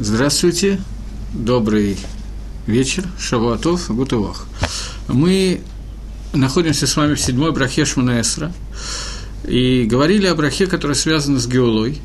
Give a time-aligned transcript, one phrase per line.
[0.00, 0.80] Здравствуйте,
[1.34, 1.98] добрый
[2.68, 4.46] вечер, Шавуатов, Гутывах.
[5.08, 5.60] Мы
[6.32, 8.52] находимся с вами в седьмой брахе Шманаэсра
[9.44, 12.00] и говорили о брахе, которая связана с геолой.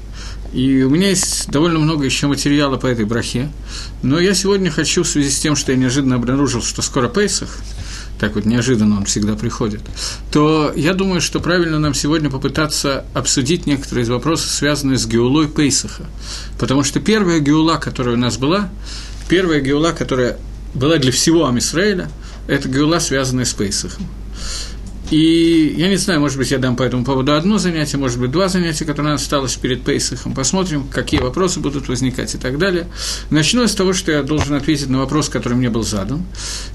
[0.53, 3.51] И у меня есть довольно много еще материала по этой брахе,
[4.01, 7.59] но я сегодня хочу, в связи с тем, что я неожиданно обнаружил, что скоро Пейсах,
[8.23, 9.81] так вот неожиданно он всегда приходит,
[10.31, 15.49] то я думаю, что правильно нам сегодня попытаться обсудить некоторые из вопросов, связанные с геулой
[15.49, 16.05] Пейсаха.
[16.57, 18.69] Потому что первая геула, которая у нас была,
[19.27, 20.37] первая геула, которая
[20.73, 22.09] была для всего Амисраэля,
[22.47, 24.07] это геула, связанная с Пейсахом.
[25.13, 28.31] И я не знаю, может быть, я дам по этому поводу одно занятие, может быть,
[28.31, 30.33] два занятия, которые у осталось перед Пейсахом.
[30.33, 32.87] Посмотрим, какие вопросы будут возникать и так далее.
[33.29, 36.25] Начну с того, что я должен ответить на вопрос, который мне был задан.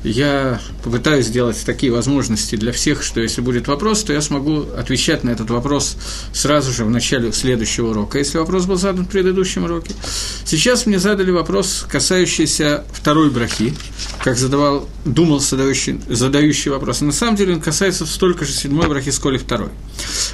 [0.05, 5.25] Я попытаюсь сделать такие возможности для всех, что если будет вопрос, то я смогу отвечать
[5.25, 5.97] на этот вопрос
[6.33, 9.97] сразу же в начале следующего урока, если вопрос был задан в предыдущем уроке.
[10.45, 13.75] Сейчас мне задали вопрос, касающийся второй брахи,
[14.23, 17.00] как задавал, думал задающий, задающий вопрос.
[17.00, 19.71] на самом деле он касается столько же седьмой брахи, сколь и второй.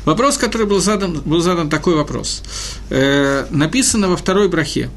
[0.04, 2.42] Вопрос, который был задан, был задан такой вопрос.
[2.90, 4.90] Э, написано во второй брахе.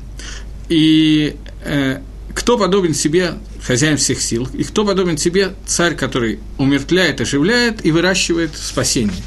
[0.67, 2.02] И э,
[2.34, 7.92] кто подобен себе хозяин всех сил, и кто подобен себе царь, который умертвляет, оживляет и
[7.92, 9.22] выращивает спасение.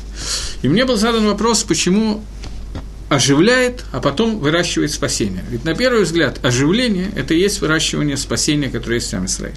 [0.63, 2.25] И мне был задан вопрос, почему
[3.11, 5.45] оживляет, а потом выращивает спасение.
[5.51, 9.57] Ведь на первый взгляд оживление– это и есть выращивание спасения, которое есть в сам Израиле.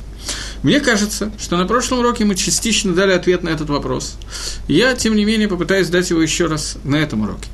[0.64, 4.18] Мне кажется, что на прошлом уроке мы частично дали ответ на этот вопрос.
[4.68, 7.48] Я, тем не менее, попытаюсь дать его еще раз на этом уроке.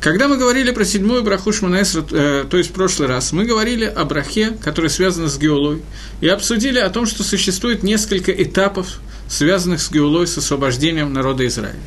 [0.00, 3.84] Когда мы говорили про седьмую браху Шманаэсра, э, то есть в прошлый раз, мы говорили
[3.84, 5.80] о брахе, которая связана с геолой,
[6.20, 11.78] и обсудили о том, что существует несколько этапов, связанных с геолой, с освобождением народа Израиля.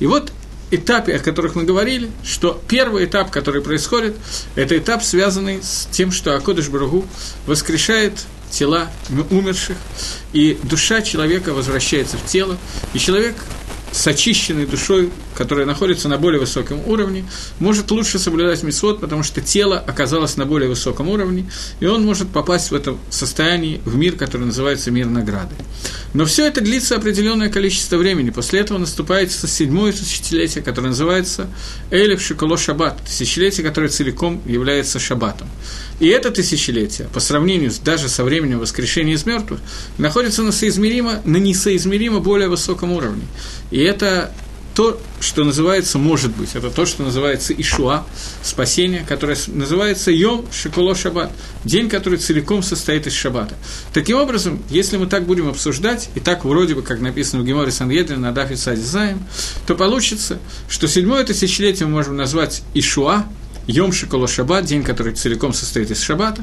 [0.00, 0.32] И вот
[0.70, 4.16] этапе, о которых мы говорили, что первый этап, который происходит,
[4.54, 7.06] это этап, связанный с тем, что Акодыш Барагу
[7.46, 8.12] воскрешает
[8.50, 8.90] тела
[9.30, 9.76] умерших,
[10.32, 12.56] и душа человека возвращается в тело,
[12.94, 13.36] и человек
[13.92, 17.24] с очищенной душой, которая находится на более высоком уровне,
[17.58, 21.48] может лучше соблюдать мисвод, потому что тело оказалось на более высоком уровне,
[21.80, 25.54] и он может попасть в это состояние в мир, который называется мир награды.
[26.14, 28.30] Но все это длится определенное количество времени.
[28.30, 31.46] После этого наступает седьмое тысячелетие, которое называется
[31.90, 35.48] Элев Шиколо Шаббат, тысячелетие, которое целиком является шаббатом.
[36.00, 39.60] И это тысячелетие, по сравнению даже со временем воскрешения из мертвых,
[39.98, 43.24] находится на, соизмеримо, на несоизмеримо более высоком уровне.
[43.70, 44.32] И это
[44.76, 48.04] то, что называется, может быть, это то, что называется Ишуа,
[48.42, 51.32] спасение, которое называется Йом Шиколо Шаббат,
[51.64, 53.54] день, который целиком состоит из Шаббата.
[53.94, 57.72] Таким образом, если мы так будем обсуждать, и так вроде бы, как написано в Геморе
[57.72, 59.24] Сангедрин на Дафе Садизаем,
[59.66, 60.38] то получится,
[60.68, 63.24] что седьмое тысячелетие мы можем назвать Ишуа,
[63.66, 66.42] Йом Шиколо Шаббат, день, который целиком состоит из Шаббата,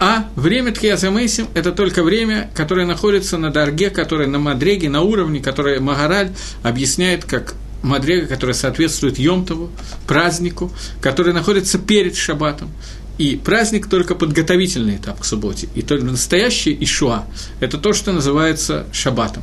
[0.00, 5.40] а время Тхиязамейсим– это только время, которое находится на Дарге, которое на Мадреге, на уровне,
[5.40, 6.32] которое Магараль
[6.62, 7.54] объясняет как
[7.86, 9.70] Мадрега, которая соответствует Йомтову,
[10.06, 12.70] празднику, который находится перед Шаббатом.
[13.18, 15.68] И праздник только подготовительный этап к субботе.
[15.74, 17.24] И только настоящий Ишуа–
[17.60, 19.42] это то, что называется Шаббатом.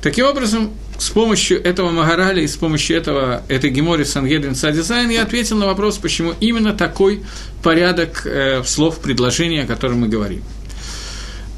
[0.00, 5.22] Таким образом, с помощью этого Магараля и с помощью этого, этой Гемори Сангедрин Садизайн я
[5.24, 7.22] ответил на вопрос, почему именно такой
[7.62, 10.42] порядок э, слов предложения, о котором мы говорим.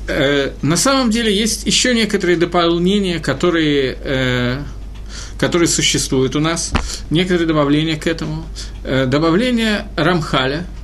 [0.07, 4.63] Э, на самом деле есть еще некоторые дополнения, которые, э,
[5.45, 6.73] которые существуют у нас,
[7.11, 8.47] некоторые добавления к этому.
[8.83, 10.65] Э, добавление Рамхаля–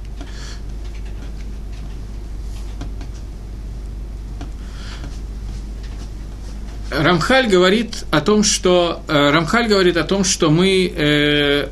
[6.91, 11.69] Рамхаль говорит о том, что э, Рамхаль говорит о том, что мы, э,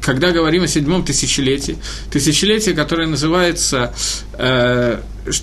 [0.00, 1.78] когда говорим о седьмом тысячелетии,
[2.12, 3.92] тысячелетие, которое называется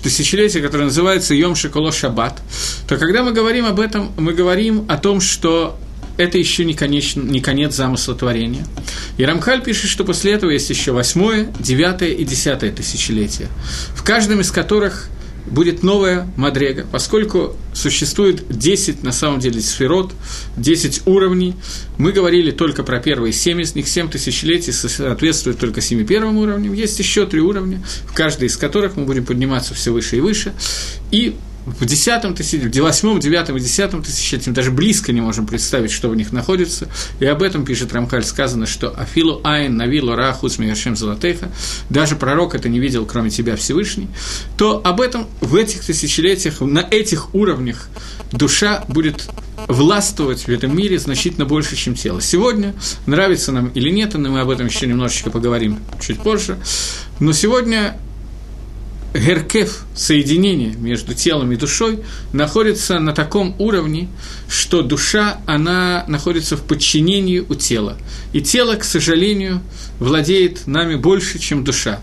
[0.02, 2.40] тысячелетие, которое называется Йом Шиколо Шаббат,
[2.88, 5.78] то когда мы говорим об этом, мы говорим о том, что
[6.18, 8.66] это еще не, конечно, не конец замысла творения.
[9.16, 13.48] И Рамхаль пишет, что после этого есть еще восьмое, девятое и десятое тысячелетие,
[13.94, 15.08] в каждом из которых
[15.46, 20.12] будет новая Мадрега, поскольку существует 10, на самом деле, сферот,
[20.56, 21.54] 10 уровней.
[21.96, 26.74] Мы говорили только про первые 7 из них, 7 тысячелетий соответствуют только 7 первым уровням.
[26.74, 30.52] Есть еще три уровня, в каждой из которых мы будем подниматься все выше и выше.
[31.10, 31.36] И
[31.78, 36.08] в десятом тысячелетии, в восьмом, девятом и десятом тысячелетии даже близко не можем представить, что
[36.08, 36.88] в них находится.
[37.20, 41.50] И об этом пишет Рамхаль, сказано, что «Афилу айн навилу рахус миашем золотеха»
[41.90, 44.08] даже пророк это не видел, кроме тебя Всевышний,
[44.56, 47.88] то об этом в этих тысячелетиях, на этих уровнях
[48.32, 49.28] душа будет
[49.66, 52.20] властвовать в этом мире значительно больше, чем тело.
[52.20, 52.74] Сегодня,
[53.06, 56.58] нравится нам или нет, но мы об этом еще немножечко поговорим чуть позже,
[57.20, 57.98] но сегодня
[59.18, 62.00] геркев, соединение между телом и душой,
[62.32, 64.08] находится на таком уровне,
[64.48, 67.96] что душа, она находится в подчинении у тела.
[68.32, 69.60] И тело, к сожалению,
[69.98, 72.00] владеет нами больше, чем душа.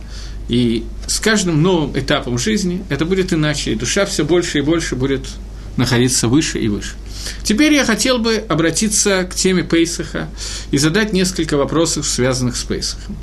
[0.47, 4.95] И с каждым новым этапом жизни это будет иначе, и душа все больше и больше
[4.95, 5.25] будет
[5.77, 6.95] находиться выше и выше.
[7.43, 10.29] Теперь я хотел бы обратиться к теме Пейсаха
[10.71, 13.17] и задать несколько вопросов, связанных с Пейсахом.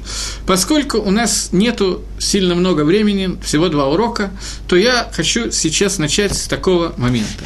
[0.47, 4.31] Поскольку у нас нету сильно много времени, всего два урока,
[4.69, 7.45] то я хочу сейчас начать с такого момента.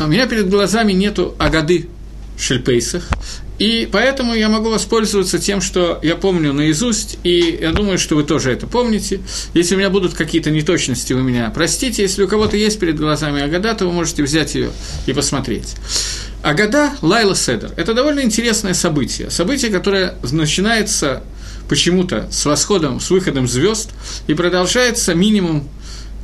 [0.00, 1.88] У меня перед глазами нету Агады
[2.38, 3.08] Шельпейсах,
[3.62, 8.24] и поэтому я могу воспользоваться тем, что я помню наизусть, и я думаю, что вы
[8.24, 9.20] тоже это помните.
[9.54, 12.02] Если у меня будут какие-то неточности, вы меня простите.
[12.02, 14.72] Если у кого-то есть перед глазами Агада, то вы можете взять ее
[15.06, 15.76] и посмотреть.
[16.42, 19.30] Агада Лайла Седер– это довольно интересное событие.
[19.30, 21.22] Событие, которое начинается
[21.68, 23.90] почему-то с восходом, с выходом звезд
[24.26, 25.68] и продолжается минимум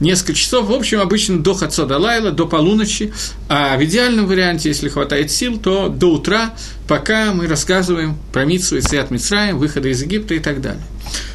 [0.01, 3.13] несколько часов, в общем, обычно до Хацода Лайла, до полуночи,
[3.49, 6.55] а в идеальном варианте, если хватает сил, то до утра,
[6.87, 10.83] пока мы рассказываем про Митсу и Циат Мицраем, выхода из Египта и так далее.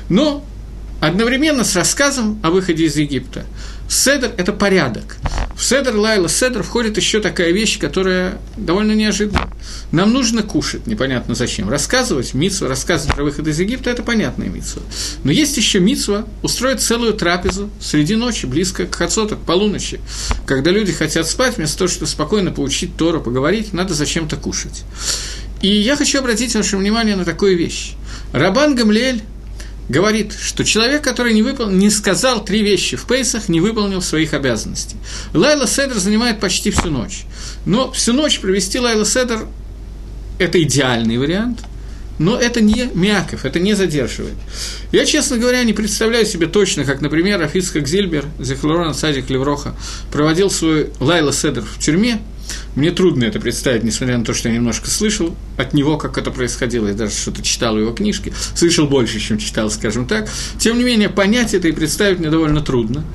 [0.10, 0.45] Но
[1.00, 3.45] одновременно с рассказом о выходе из Египта
[3.93, 5.17] Седер– это порядок.
[5.55, 9.51] В Седер Лайла Седер входит еще такая вещь, которая довольно неожиданна.
[9.91, 11.69] Нам нужно кушать, непонятно зачем.
[11.69, 14.81] Рассказывать митсу, рассказывать про выход из Египта– это понятная митсва.
[15.23, 20.01] Но есть еще митсва устроить целую трапезу среди ночи, близко к Хацоту, к полуночи.
[20.47, 24.85] Когда люди хотят спать, вместо того, чтобы спокойно поучить Тору, поговорить, надо зачем-то кушать.
[25.61, 27.93] И я хочу обратить ваше внимание на такую вещь.
[28.33, 29.21] Рабан Гамлиэль
[29.89, 31.69] говорит, что человек, который не, выпол...
[31.69, 34.97] не сказал три вещи в Пейсах, не выполнил своих обязанностей.
[35.33, 37.24] Лайла Седер занимает почти всю ночь.
[37.65, 39.45] Но всю ночь провести Лайла Седер–
[40.39, 41.59] это идеальный вариант,
[42.19, 44.35] но это не Мяков, это не задерживает.
[44.91, 49.75] Я, честно говоря, не представляю себе точно, как, например, Афицкак Зильбер, Зехлорона Садик Левроха,
[50.12, 52.21] проводил свой Лайла Седер в тюрьме–
[52.75, 56.31] мне трудно это представить, несмотря на то, что я немножко слышал от него, как это
[56.31, 60.29] происходило, я даже что-то читал его книжке, слышал больше, чем читал, скажем так.
[60.57, 63.05] Тем не менее, понять это и представить мне довольно трудно.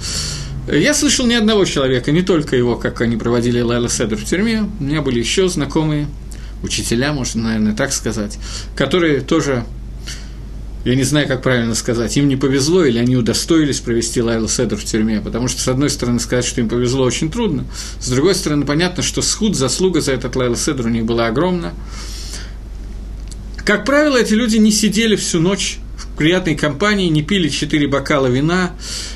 [0.71, 4.69] Я слышал ни одного человека, не только его, как они проводили Лайла Седер в тюрьме,
[4.79, 6.07] у меня были еще знакомые
[6.63, 8.39] учителя, можно, наверное, так сказать,
[8.77, 9.65] которые тоже
[10.85, 14.77] я не знаю, как правильно сказать, им не повезло или они удостоились провести Лайла Седр
[14.77, 17.65] в тюрьме, потому что, с одной стороны, сказать, что им повезло, очень трудно,
[18.01, 21.73] с другой стороны, понятно, что схуд, заслуга за этот Лайла Седр у них была огромна.
[23.65, 25.79] Как правило, эти люди не сидели всю ночь
[26.19, 28.73] приятной компании, не пили четыре бокала вина,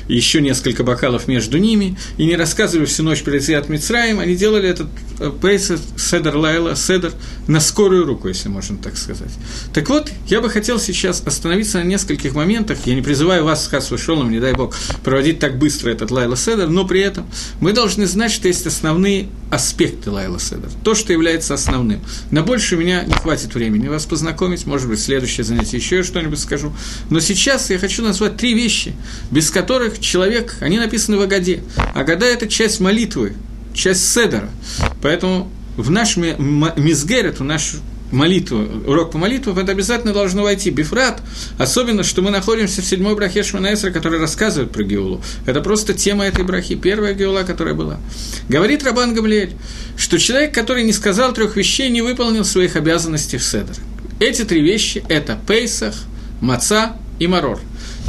[0.07, 4.67] еще несколько бокалов между ними, и не рассказывали всю ночь про Изиат Мицраем, они делали
[4.67, 4.87] этот
[5.19, 7.13] э, Пейса, Седер Лайла, Седер
[7.47, 9.31] на скорую руку, если можно так сказать.
[9.73, 13.67] Так вот, я бы хотел сейчас остановиться на нескольких моментах, я не призываю вас с
[13.67, 17.29] Хасвой Шолом, не дай бог, проводить так быстро этот Лайла Седер, но при этом
[17.59, 22.01] мы должны знать, что есть основные аспекты Лайла Седер, то, что является основным.
[22.31, 26.39] На больше у меня не хватит времени вас познакомить, может быть, следующее занятие еще что-нибудь
[26.39, 26.73] скажу,
[27.09, 28.93] но сейчас я хочу назвать три вещи,
[29.31, 31.63] без которых человек, они написаны в Агаде.
[31.93, 33.33] Агада– это часть молитвы,
[33.73, 34.49] часть седера.
[35.01, 37.75] Поэтому в наш мизгерет, в наш
[38.11, 40.69] молитву, урок по молитве, это обязательно должно войти.
[40.69, 41.21] Бифрат,
[41.57, 45.21] особенно, что мы находимся в седьмой брахе Шманаэсра, который рассказывает про Геулу.
[45.45, 47.99] Это просто тема этой брахи, первая Геула, которая была.
[48.47, 49.53] Говорит Рабан Гамлиэль,
[49.97, 53.75] что человек, который не сказал трех вещей, не выполнил своих обязанностей в Седер.
[54.19, 55.95] Эти три вещи– это Пейсах–
[56.43, 57.59] маца и марор.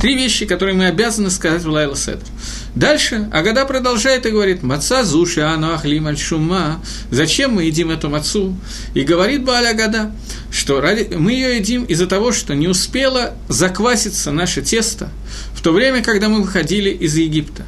[0.00, 2.26] Три вещи, которые мы обязаны сказать в Лайла Седр.
[2.74, 6.82] Дальше Агада продолжает и говорит, «Маца зуши ану ахлим аль шума».
[7.10, 8.56] Зачем мы едим эту мацу?
[8.92, 10.10] И говорит Бааля Агада,
[10.50, 11.14] что ради...
[11.14, 15.10] мы ее едим из-за того, что не успело закваситься наше тесто
[15.54, 17.64] в то время, когда мы выходили из Египта.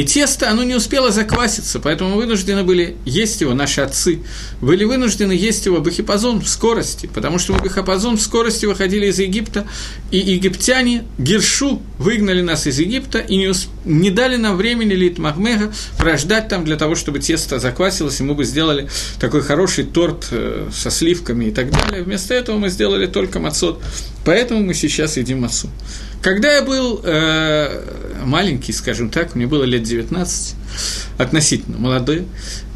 [0.00, 4.20] И тесто, оно не успело закваситься, поэтому вынуждены были есть его, наши отцы,
[4.62, 9.66] были вынуждены есть его бахипазон в скорости, потому что бахипазон в скорости выходили из Египта,
[10.10, 13.68] и египтяне Гершу выгнали нас из Египта и не, усп...
[13.84, 18.32] не дали нам времени Лит Махмега прождать там для того, чтобы тесто заквасилось, и мы
[18.32, 18.88] бы сделали
[19.18, 22.04] такой хороший торт э, со сливками и так далее.
[22.04, 23.82] Вместо этого мы сделали только мацот,
[24.24, 25.68] поэтому мы сейчас едим мацу.
[26.22, 30.54] Когда я был э, маленький, скажем так, мне было лет 19,
[31.18, 32.26] относительно молодой,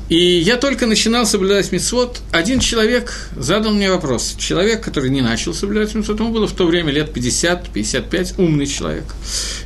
[0.09, 4.35] и я только начинал соблюдать мицвод, один человек задал мне вопрос.
[4.39, 9.05] Человек, который не начал соблюдать мицвод, ему было в то время лет 50-55, умный человек.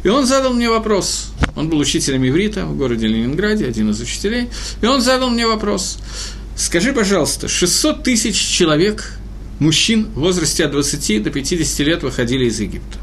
[0.05, 1.33] И он задал мне вопрос.
[1.57, 4.49] Он был учителем иврита в городе Ленинграде, один из учителей.
[4.81, 5.99] И он задал мне вопрос.
[6.57, 9.13] Скажи, пожалуйста, 600 тысяч человек,
[9.59, 12.99] мужчин в возрасте от 20 до 50 лет выходили из Египта.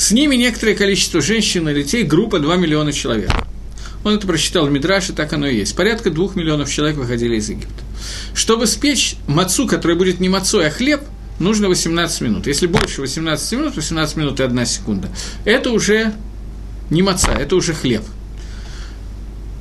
[0.00, 3.30] С ними некоторое количество женщин и детей, группа 2 миллиона человек.
[4.02, 5.76] Он это прочитал в Мидраше, так оно и есть.
[5.76, 7.84] Порядка двух миллионов человек выходили из Египта.
[8.32, 11.02] Чтобы спечь мацу, который будет не мацой, а хлеб,
[11.38, 12.46] нужно 18 минут.
[12.46, 15.10] Если больше 18 минут, 18 минут и 1 секунда,
[15.44, 16.14] это уже
[16.88, 18.02] не маца, это уже хлеб.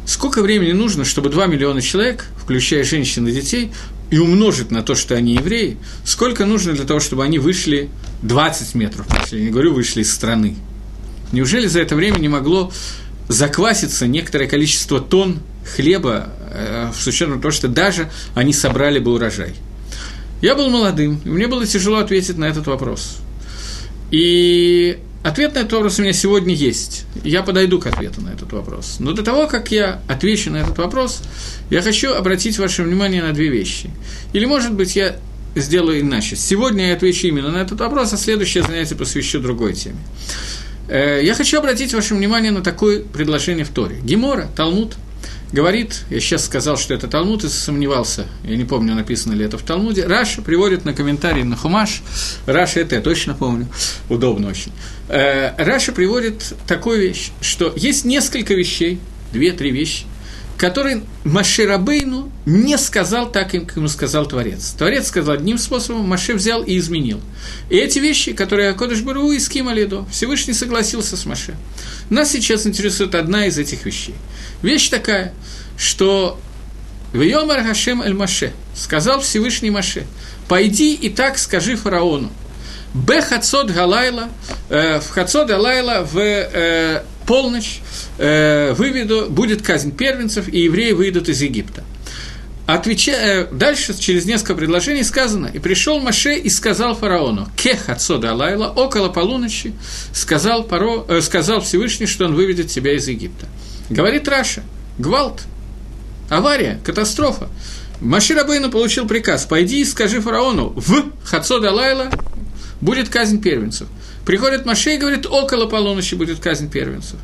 [0.06, 3.74] Сколько времени нужно, чтобы 2 миллиона человек, включая женщин и детей,
[4.12, 7.90] и умножить на то, что они евреи, сколько нужно для того, чтобы они вышли
[8.24, 10.56] 20 метров, если я не говорю, вышли из страны?
[11.32, 12.72] Неужели за это время не могло
[13.28, 15.40] закваситься некоторое количество тонн
[15.76, 19.54] хлеба, э, с учетом того, что даже они собрали бы урожай?
[20.42, 23.18] Я был молодым, и мне было тяжело ответить на этот вопрос.
[24.10, 27.06] И ответ на этот вопрос у меня сегодня есть.
[27.24, 28.98] Я подойду к ответу на этот вопрос.
[29.00, 31.22] Но до того, как я отвечу на этот вопрос,
[31.70, 33.90] я хочу обратить ваше внимание на две вещи.
[34.34, 35.18] Или, может быть, я
[35.56, 36.36] сделаю иначе.
[36.36, 39.98] Сегодня я отвечу именно на этот вопрос, а следующее занятие посвящу другой теме.
[40.88, 44.00] Э, я хочу обратить ваше внимание на такое предложение в Торе.
[44.04, 44.96] Гемара, Талмуд–
[45.52, 49.58] говорит, я сейчас сказал, что это Талмуд, и сомневался, я не помню, написано ли это
[49.58, 52.02] в Талмуде, Раши приводит на комментарий на Хумаш,
[52.46, 53.68] Раши это я точно помню,
[54.10, 54.72] удобно очень.
[55.08, 59.00] Э, Раши приводит такую вещь, что есть несколько вещей,
[59.32, 60.06] две-три вещи,
[60.60, 64.76] которые Маширабейну не сказал так, как ему сказал Творец.
[64.78, 67.22] Творец сказал одним способом, Маше взял и изменил.
[67.70, 71.56] И эти вещи, которые Акодыш Бару и Лидо, Всевышний согласился с Маше.
[72.10, 74.16] Нас сейчас интересует одна из этих вещей.
[74.62, 75.34] Вещь такая,
[75.78, 76.38] что
[77.14, 80.06] Вейомар Хашем Эль Маше, сказал Всевышний Маше,
[80.50, 82.30] пойди и так скажи фараону,
[82.94, 84.28] Б Хацот Галайла,
[84.68, 87.82] э, в Хацот Галайла в э, полночь
[88.18, 91.84] э, выведу, будет казнь первенцев, и евреи выйдут из Египта.
[92.66, 98.32] Отвечая, э, дальше, через несколько предложений сказано, «И пришел Маше и сказал фараону, «Кех отсода
[98.32, 99.74] Алайла, около полуночи,
[100.12, 103.46] сказал, Паро, э, сказал Всевышний, что он выведет тебя из Египта».
[103.92, 104.64] Говорит Раша,
[104.98, 105.44] гвалт,
[106.32, 107.48] авария, катастрофа.
[108.02, 112.10] Машир Абейну получил приказ, пойди и скажи фараону, в Хацода Лайла
[112.82, 113.88] будет казнь первенцев.
[114.26, 117.20] Приходит Маше и говорит, около полуночи будет казнь первенцев.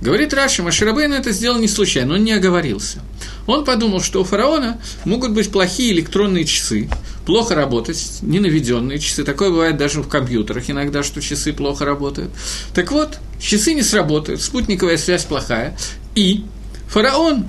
[0.00, 3.02] Говорит Раша, Маширабейн это сделал не случайно, он не оговорился.
[3.46, 6.88] Он подумал, что у фараона могут быть плохие электронные часы,
[7.26, 9.24] плохо работать, ненаведенные часы.
[9.24, 12.30] Такое бывает даже в компьютерах иногда, что часы плохо работают.
[12.74, 15.76] Так вот, часы не сработают, спутниковая связь плохая.
[16.14, 16.44] И
[16.88, 17.46] фараон,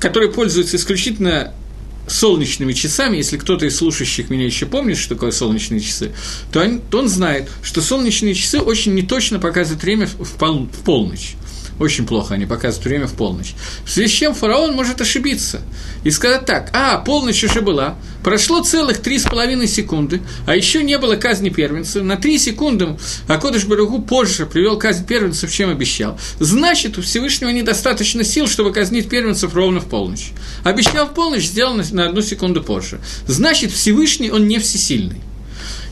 [0.00, 1.54] который пользуется исключительно
[2.06, 6.12] солнечными часами, если кто-то из слушающих меня еще помнит, что такое солнечные часы,
[6.52, 10.84] то он, то он знает, что солнечные часы очень неточно показывают время в, пол, в
[10.84, 11.34] полночь.
[11.78, 13.54] Очень плохо они показывают время в полночь.
[13.84, 15.60] В связи с чем фараон может ошибиться
[16.04, 20.82] и сказать так, а, полночь уже была, прошло целых три с половиной секунды, а еще
[20.82, 26.18] не было казни первенцев, на три секунды Акодыш Барагу позже привел казнь первенцев, чем обещал.
[26.38, 30.30] Значит, у Всевышнего недостаточно сил, чтобы казнить первенцев ровно в полночь.
[30.62, 33.00] Обещал в полночь, сделал на одну секунду позже.
[33.26, 35.20] Значит, Всевышний, он не всесильный.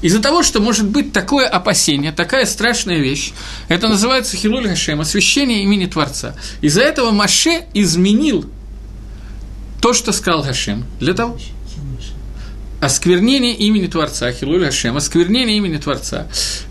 [0.02, 3.32] Из-за того, что может быть такое опасение, такая страшная вещь,
[3.68, 6.34] это называется Хилуль Хашем, освящение имени Творца.
[6.60, 8.44] Из-за этого Маше изменил
[9.80, 11.38] то, что сказал Хашем, для того,
[12.80, 16.26] осквернение имени Творца, Хилуль Хашем, осквернение имени Творца,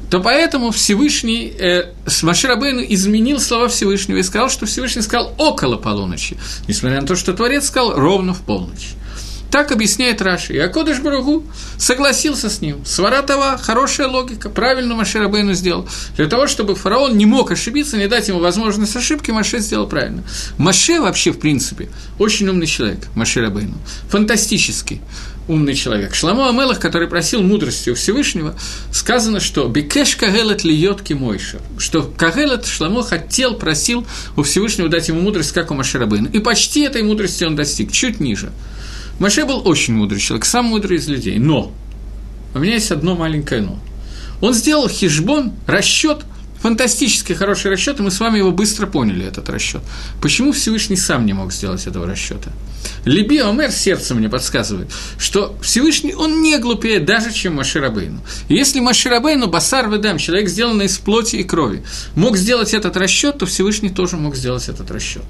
[0.09, 6.37] то поэтому Всевышний, э, Маширабейну изменил слова Всевышнего и сказал, что Всевышний сказал около полуночи,
[6.67, 8.89] несмотря на то, что Творец сказал ровно в полночь.
[9.51, 10.53] Так объясняет Раши.
[10.53, 11.43] И Акодыш Баругу
[11.77, 12.85] согласился с ним.
[12.85, 15.87] Сваратова– хорошая логика, правильно Маширабейну сделал.
[16.15, 20.23] Для того, чтобы фараон не мог ошибиться, не дать ему возможность ошибки, Маше сделал правильно.
[20.57, 23.75] Маше вообще, в принципе, очень умный человек, Маширабейну.
[24.07, 25.01] Фантастический
[25.49, 26.15] умный человек.
[26.15, 28.55] Шламо Амелах, который просил мудрости у Всевышнего,
[28.93, 35.19] сказано, что «Бекеш кагелет льет кимойша», что Кагелет Шламо хотел, просил у Всевышнего дать ему
[35.19, 36.27] мудрость, как у Маширабейна.
[36.27, 38.53] И почти этой мудрости он достиг, чуть ниже–
[39.21, 41.71] Маше был очень мудрый человек, самый мудрый из людей, но
[42.55, 43.77] у меня есть одно маленькое но.
[44.41, 46.25] Он сделал хижбон, расчет,
[46.59, 49.83] фантастически хороший расчет, и мы с вами его быстро поняли, этот расчет.
[50.23, 52.51] Почему Всевышний сам не мог сделать этого расчета?
[53.05, 58.21] Либи Омер, сердце мне подсказывает, что Всевышний, он не глупее даже, чем Маширабейну.
[58.49, 61.83] Если Маширабейну, Басар Ведам, человек, сделанный из плоти и крови,
[62.15, 65.25] мог сделать этот расчет, то Всевышний тоже мог сделать этот расчет.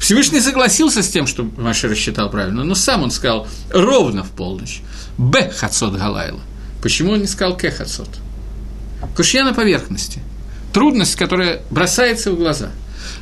[0.00, 4.80] Всевышний согласился с тем, что Маша рассчитал правильно, но сам он сказал ровно в полночь.
[5.18, 5.50] Б.
[5.50, 6.40] Хацот Галайла.
[6.82, 7.70] Почему он не сказал К.
[7.70, 8.08] Хацот?
[9.14, 10.22] Кушья на поверхности.
[10.72, 12.70] Трудность, которая бросается в глаза.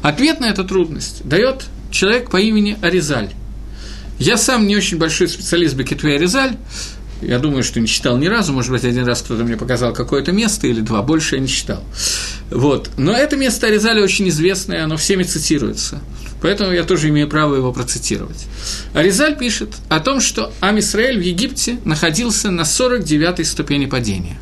[0.03, 3.31] Ответ на эту трудность дает человек по имени Аризаль.
[4.19, 6.57] Я сам не очень большой специалист Бекетве Аризаль,
[7.21, 10.31] Я думаю, что не читал ни разу, может быть, один раз кто-то мне показал какое-то
[10.31, 11.83] место или два, больше я не читал.
[12.51, 12.91] Вот.
[12.97, 16.01] Но это место Аризали очень известное, оно всеми цитируется.
[16.41, 18.47] Поэтому я тоже имею право его процитировать.
[18.95, 24.39] Аризаль пишет о том, что Амисраэль в Египте находился на 49-й ступени падения.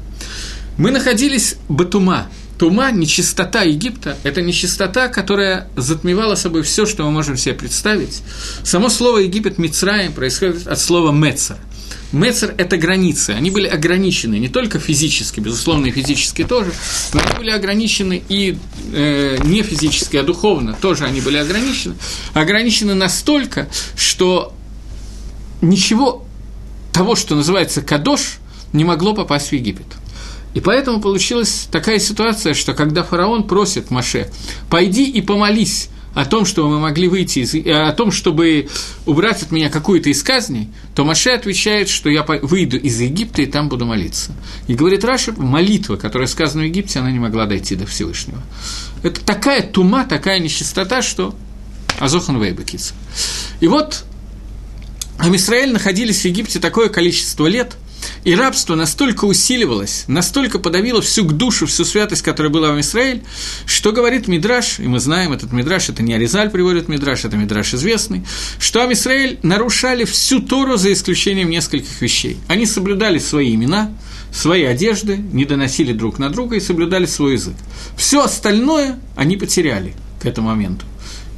[0.77, 7.37] Мы находились Батума, Тума, нечистота Египта, это нечистота, которая затмевала собой все, что мы можем
[7.37, 8.23] себе представить.
[8.63, 11.57] Само слово Египет Мицраем происходит от слова Мецер.
[12.13, 16.73] Мецер– это границы, они были ограничены не только физически, безусловно, и физически тоже,
[17.13, 18.57] но они были ограничены и
[18.93, 20.75] э, не физически, а духовно.
[20.81, 21.97] Тоже они были ограничены.
[22.33, 24.55] Ограничены настолько, что
[25.61, 26.25] ничего
[26.93, 28.39] того, что называется кадош,
[28.73, 29.87] не могло попасть в Египет–
[30.57, 34.31] и поэтому получилась такая ситуация, что когда фараон просит Маше,
[34.71, 38.69] пойди и помолись о том, чтобы мы могли выйти из, э, о том, чтобы
[39.05, 43.47] убрать от меня какую-то из казней, то Маше отвечает, что я выйду из Египта и
[43.47, 44.33] там буду молиться.
[44.67, 48.41] И говорит Раша, молитва, которая сказана в Египте, она не могла дойти до Всевышнего.
[49.03, 51.35] Это такая тума, такая нечистота, что
[51.99, 52.95] Азохан Вейбекица.
[53.61, 54.05] И вот
[55.19, 57.77] Амисраэль находились в Египте такое количество лет–
[58.25, 63.23] и рабство настолько усиливалось, настолько подавило всю душу, всю святость, которая была в Израиле,
[63.67, 67.75] что говорит Мидраш, и мы знаем, этот Мидраш, это не Аризаль приводит Мидраш, это Мидраш
[67.75, 68.25] известный,
[68.59, 72.39] что Амисраэль нарушали всю Тору за исключением нескольких вещей.
[72.49, 73.93] Они соблюдали свои имена,
[74.33, 77.55] свои одежды, не доносили друг на друга и соблюдали свой язык.
[77.97, 80.85] Все остальное они потеряли к этому моменту.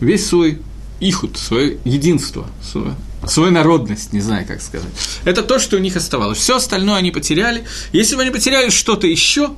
[0.01, 0.59] Весь свой
[1.01, 2.95] ихуд, свое единство, свое
[3.27, 4.89] свою народность, не знаю, как сказать.
[5.25, 6.39] Это то, что у них оставалось.
[6.39, 7.65] Все остальное они потеряли.
[7.93, 9.51] Если бы они потеряли что-то еще,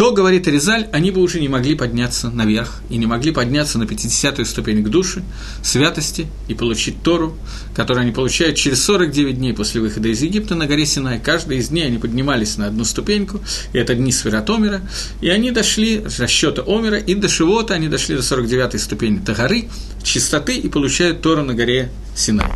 [0.00, 3.82] то, говорит Резаль, они бы уже не могли подняться наверх и не могли подняться на
[3.82, 5.22] 50-ю ступень к душе,
[5.62, 7.36] святости и получить Тору,
[7.74, 11.20] которую они получают через 49 дней после выхода из Египта на горе Синай.
[11.20, 13.42] Каждый из дней они поднимались на одну ступеньку,
[13.74, 14.80] и это дни Сфератомера,
[15.20, 19.68] и они дошли с расчета Омера, и до Шивота они дошли до 49-й ступени Тагары,
[20.02, 22.50] чистоты, и получают Тору на горе Синай.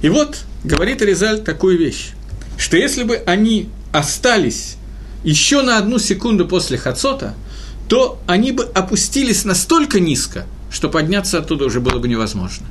[0.00, 2.10] И вот говорит Резаль такую вещь,
[2.56, 4.76] что если бы они остались
[5.24, 7.34] еще на одну секунду после Хацота,
[7.88, 12.66] то они бы опустились настолько низко, что подняться оттуда уже было бы невозможно.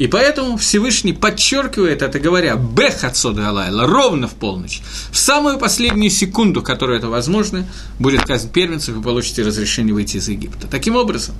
[0.00, 4.80] И поэтому Всевышний подчеркивает это, говоря «Бех отсода Алайла» ровно в полночь.
[5.12, 7.66] В самую последнюю секунду, которую это возможно,
[7.98, 10.68] будет казнь первенцев, и получите разрешение выйти из Египта.
[10.68, 11.34] Таким образом,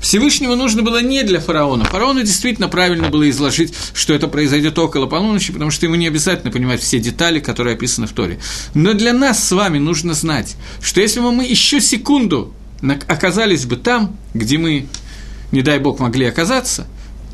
[0.00, 1.84] Всевышнему нужно было не для фараона.
[1.84, 6.52] Фараону действительно правильно было изложить, что это произойдет около полуночи, потому что ему не обязательно
[6.52, 8.38] понимать все детали, которые описаны в Торе.
[8.74, 12.54] Но для нас с вами нужно знать, что если бы мы еще секунду
[13.08, 14.86] оказались бы там, где мы,
[15.50, 16.86] не дай бог, могли оказаться,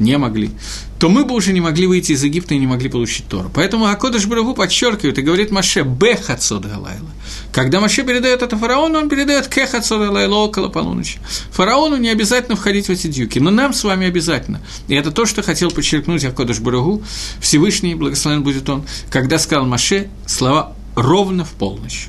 [0.03, 0.51] не могли,
[0.99, 3.51] то мы бы уже не могли выйти из Египта и не могли получить Тору.
[3.53, 7.09] Поэтому Акодыш Барагу подчеркивает и говорит Маше «Бех отсод Галайла».
[7.53, 11.19] Когда Маше передает это фараону, он передает «Кех отсод Галайла» около полуночи.
[11.51, 14.61] Фараону не обязательно входить в эти дюки, но нам с вами обязательно.
[14.88, 17.03] И это то, что хотел подчеркнуть Акодыш Барагу,
[17.41, 22.09] Всевышний, благословен будет он, когда сказал Маше слова «ровно в полночь».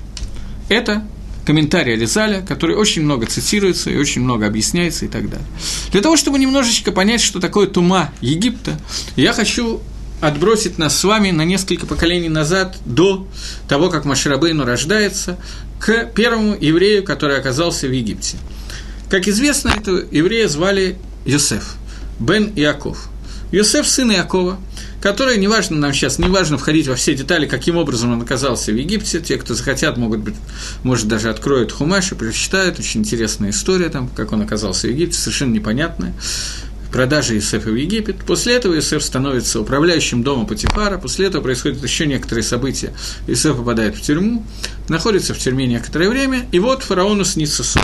[0.69, 1.05] Это
[1.45, 5.45] комментарий Ализаля, который очень много цитируется и очень много объясняется и так далее.
[5.91, 8.79] Для того, чтобы немножечко понять, что такое тума Египта,
[9.15, 9.81] я хочу
[10.21, 13.27] отбросить нас с вами на несколько поколений назад, до
[13.67, 15.37] того, как Маширабейну рождается,
[15.79, 18.37] к первому еврею, который оказался в Египте.
[19.09, 21.75] Как известно, этого еврея звали Йосеф,
[22.19, 23.09] Бен Иаков.
[23.51, 24.59] Йосеф– сын Иакова–
[25.03, 29.19] который, неважно нам сейчас, неважно входить во все детали, каким образом он оказался в Египте,
[29.19, 30.35] те, кто захотят, могут быть,
[30.83, 35.17] может, даже откроют Хумаш и прочитают, очень интересная история там, как он оказался в Египте,
[35.17, 36.13] совершенно непонятная
[36.93, 38.23] продажи Иосифа в Египет.
[38.25, 40.99] После этого Иосиф становится управляющим дома Патифара.
[40.99, 42.93] После этого происходят еще некоторые события.
[43.25, 44.45] Иосиф попадает в тюрьму,
[44.89, 47.81] находится в тюрьме некоторое время, и вот фараону снится сон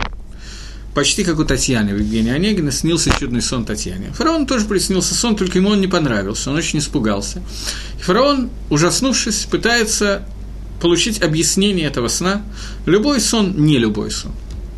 [0.93, 4.11] почти как у Татьяны в Евгении Онегина, снился чудный сон Татьяне.
[4.13, 7.41] Фараон тоже приснился сон, только ему он не понравился, он очень испугался.
[7.99, 10.23] И фараон, ужаснувшись, пытается
[10.81, 12.41] получить объяснение этого сна.
[12.85, 14.31] Любой сон– не любой сон.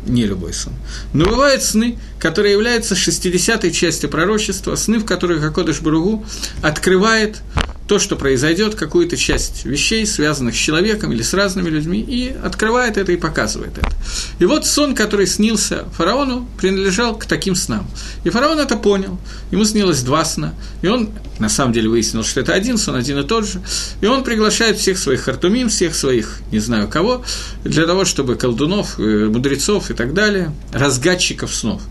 [0.06, 0.72] Не любой сон.
[1.12, 6.24] Но бывают сны, которые являются 60-й частью пророчества, сны, в которых Акодыш Баругу
[6.60, 7.40] открывает
[7.86, 12.96] то, что произойдет, какую-то часть вещей, связанных с человеком или с разными людьми, и открывает
[12.96, 13.92] это и показывает это.
[14.38, 17.86] И вот сон, который снился фараону, принадлежал к таким снам.
[18.24, 19.18] И фараон это понял.
[19.50, 20.54] Ему снилось два сна.
[20.80, 23.60] И он, на самом деле, выяснил, что это один сон, один и тот же.
[24.00, 27.24] И он приглашает всех своих хартумим, всех своих, не знаю кого,
[27.64, 31.82] для того, чтобы колдунов, э, мудрецов и так далее, разгадчиков снов.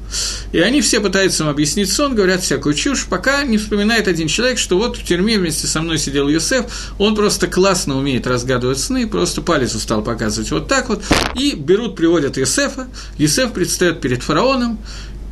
[0.51, 4.57] И они все пытаются ему объяснить сон, говорят всякую чушь, пока не вспоминает один человек,
[4.57, 6.65] что вот в тюрьме вместе со со мной сидел Юсеф,
[6.99, 11.03] он просто классно умеет разгадывать сны, просто палец устал показывать вот так вот,
[11.35, 14.77] и берут, приводят Юсефа, Юсеф предстает перед фараоном,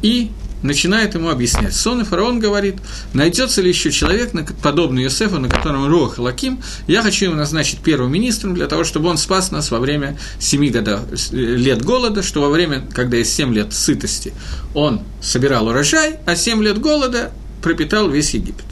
[0.01, 0.31] и
[0.63, 1.75] начинает ему объяснять.
[1.75, 2.77] Сон, и фараон говорит,
[3.13, 4.31] найдется ли еще человек,
[4.63, 9.07] подобный Йосефу, на котором Руах Лаким, я хочу его назначить первым министром для того, чтобы
[9.09, 13.53] он спас нас во время семи годов, лет голода, что во время, когда есть семь
[13.53, 14.33] лет сытости,
[14.73, 17.31] он собирал урожай, а семь лет голода
[17.61, 18.65] пропитал весь Египет.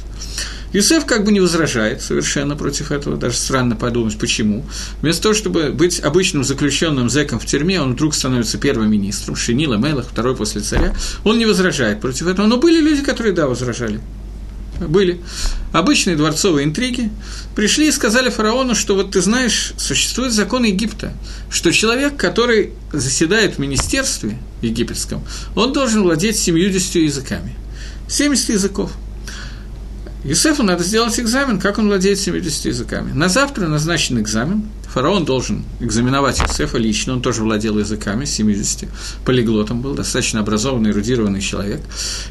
[0.78, 4.64] Юсеф как бы не возражает совершенно против этого, даже странно подумать, почему.
[5.02, 9.78] Вместо того, чтобы быть обычным заключенным зэком в тюрьме, он вдруг становится первым министром, Шинила
[9.78, 10.94] Мелах, второй после царя.
[11.24, 14.02] Он не возражает против этого, но были люди, которые, да, возражали.
[14.80, 15.20] Были.
[15.72, 17.10] Обычные дворцовые интриги.
[17.56, 21.12] Пришли и сказали фараону, что вот ты знаешь, существует закон Египта,
[21.50, 25.24] что человек, который заседает в министерстве египетском,
[25.56, 27.56] он должен владеть 70 языками.
[28.08, 28.92] 70 языков–
[30.28, 33.14] Юсефу надо сделать экзамен, как он владеет 70 языками.
[33.14, 34.64] На завтра назначен экзамен.
[34.94, 38.90] Фараон должен экзаменовать Юсефа лично, он тоже владел языками, 70,
[39.24, 41.80] полиглотом был, достаточно образованный, эрудированный человек.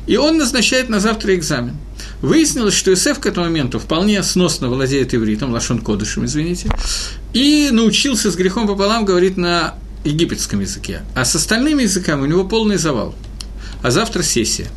[0.07, 1.77] И он назначает на завтра экзамен.
[2.21, 6.69] Выяснилось, что Юсеф к этому моменту вполне сносно владеет ивритом, лашон кодышем, извините,
[7.33, 11.01] и научился с грехом пополам говорить на египетском языке.
[11.15, 13.15] А с остальными языками у него полный завал.
[13.83, 14.69] А завтра сессия–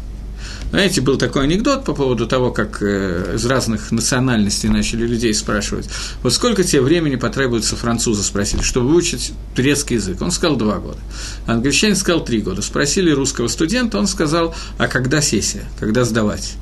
[0.72, 5.90] знаете, был такой анекдот по поводу того, как э, из разных национальностей начали людей спрашивать,
[6.22, 10.22] вот сколько тебе времени потребуется француза, спросили, чтобы выучить турецкий язык.
[10.22, 11.00] Он сказал два года.
[11.48, 12.62] Англичанин сказал три года.
[12.62, 16.54] Спросили русского студента, он сказал, а когда сессия, когда сдавать?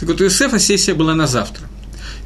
[0.00, 1.68] Так вот, у Юсефа сессия была на завтра.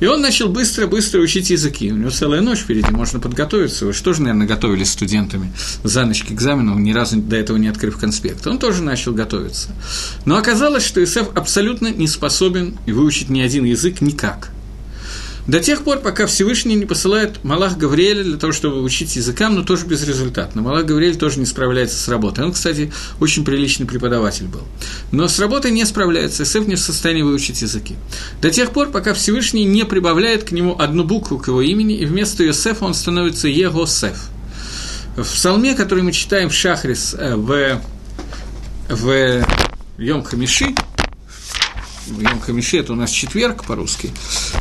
[0.00, 1.90] И он начал быстро-быстро учить языки.
[1.90, 3.86] У него целая ночь впереди, можно подготовиться.
[3.86, 7.68] Вы же тоже, наверное, готовились студентами за ночь к экзамену, ни разу до этого не
[7.68, 8.46] открыв конспект.
[8.46, 9.70] Он тоже начал готовиться.
[10.24, 14.50] Но оказалось, что ИСФ абсолютно не способен выучить ни один язык никак–
[15.46, 19.62] до тех пор, пока Всевышний не посылает Малах Гавриэля для того, чтобы учить языкам, но
[19.62, 20.62] тоже безрезультатно.
[20.62, 22.44] Малах Гавриэль тоже не справляется с работой.
[22.44, 24.62] Он, кстати, очень приличный преподаватель был.
[25.12, 27.94] Но с работой не справляется, Исеф не в состоянии выучить языки.
[28.42, 32.06] До тех пор, пока Всевышний не прибавляет к нему одну букву к его имени, и
[32.06, 34.30] вместо Йосефа он становится Егосеф.
[35.16, 37.80] В псалме, который мы читаем в Шахрис э, в,
[38.88, 39.46] в
[39.96, 40.74] Йом Хамиши,
[42.08, 44.10] Йом Хамиши, это у нас четверг по-русски.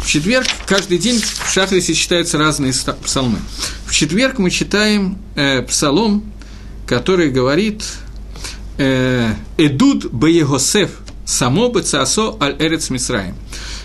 [0.01, 3.39] В четверг каждый день в Шахрисе читаются разные псалмы.
[3.86, 6.23] В четверг мы читаем э, псалом,
[6.88, 7.84] который говорит
[8.77, 10.91] э, «Эдуд баегосеф
[11.25, 13.36] само бецасо аль эрец мисраем».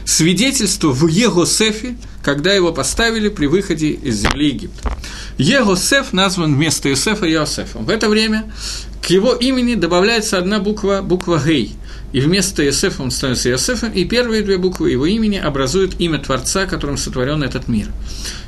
[0.04, 4.96] Свидетельство в Егосефе, когда его поставили при выходе из земли Египта.
[5.38, 7.84] Егосеф назван вместо Иосифа Иосифом.
[7.84, 8.52] В это время
[9.02, 11.74] к его имени добавляется одна буква, буква Гей–
[12.12, 16.66] и вместо Иосифа он становится Иосифом, и первые две буквы его имени образуют имя Творца,
[16.66, 17.88] которым сотворен этот мир.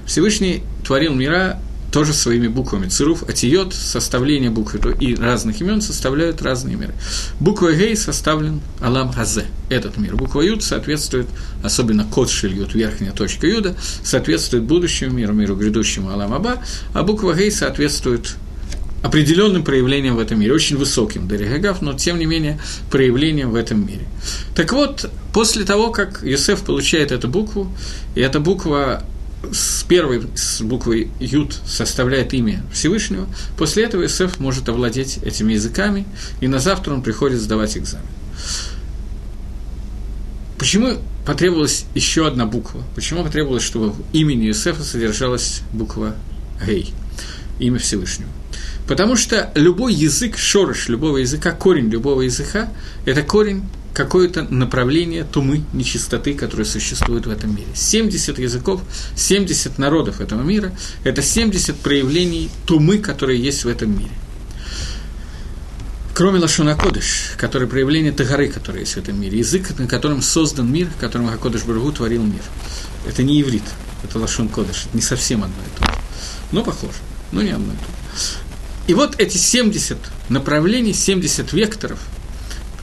[0.06, 1.60] Всевышний творил мира
[1.92, 2.88] тоже своими буквами.
[2.88, 6.94] Цируф, Атиот, составление букв и разных имен составляют разные миры.
[7.38, 10.16] Буква Гей составлен Алам Хазе, этот мир.
[10.16, 11.28] Буква Юд соответствует,
[11.62, 16.62] особенно код Шильют, верхняя точка Юда, соответствует будущему миру, миру грядущему Алам Аба,
[16.94, 18.36] а буква Гей соответствует
[19.02, 22.60] определенным проявлением в этом мире, очень высоким Даригагав, но тем не менее
[22.90, 24.06] проявлением в этом мире.
[24.54, 27.70] Так вот, после того, как Юсеф получает эту букву,
[28.14, 29.02] и эта буква
[29.50, 33.26] с первой с буквой Юд составляет имя Всевышнего,
[33.58, 36.06] после этого Юсеф может овладеть этими языками,
[36.40, 38.06] и на завтра он приходит сдавать экзамен.
[40.58, 42.84] Почему потребовалась еще одна буква?
[42.94, 46.14] Почему потребовалось, чтобы в имени Юсефа содержалась буква
[46.64, 46.92] Гей,
[47.58, 48.30] имя Всевышнего?
[48.86, 52.70] Потому что любой язык, шорош любого языка, корень любого языка–
[53.04, 53.64] это корень
[53.94, 57.68] какое-то направление тумы, нечистоты, которое существует в этом мире.
[57.74, 58.82] 70 языков,
[59.14, 60.72] 70 народов этого мира–
[61.04, 64.12] это 70 проявлений тумы, которые есть в этом мире.
[66.14, 70.70] Кроме Лашона Кодыш, который проявление Тагары, которое есть в этом мире, язык, на котором создан
[70.70, 72.42] мир, в котором Акодыш Баргу творил мир.
[73.06, 73.62] Это не иврит,
[74.04, 75.98] это Лашон Кодыш, это не совсем одно и то же.
[76.52, 76.98] Но похоже,
[77.32, 77.84] но не одно и то
[78.18, 78.51] же.
[78.86, 82.00] И вот эти 70 направлений, 70 векторов,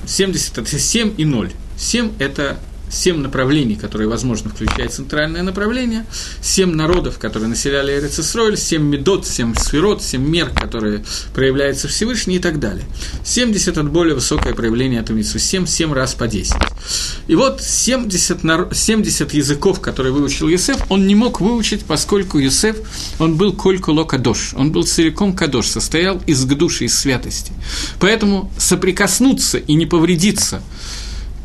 [0.08, 1.52] 70– это 7 и 0.
[1.78, 2.60] 7– это
[2.90, 6.06] семь направлений, которые, возможно, включают центральное направление,
[6.42, 12.40] семь народов, которые населяли Эрицесройль, семь медот, семь сферот, семь мер, которые проявляются Всевышний и
[12.40, 12.86] так далее.
[13.24, 16.56] 70– это более высокое проявление этого митсу, 7, 7 раз по 10.
[17.28, 18.40] И вот 70,
[18.74, 22.78] 70 языков, которые выучил Юсеф, он не мог выучить, поскольку Юсеф,
[23.20, 27.52] он был колькуло кадош, он был целиком кадош, состоял из гдуши, из святости.
[28.00, 30.62] Поэтому соприкоснуться и не повредиться–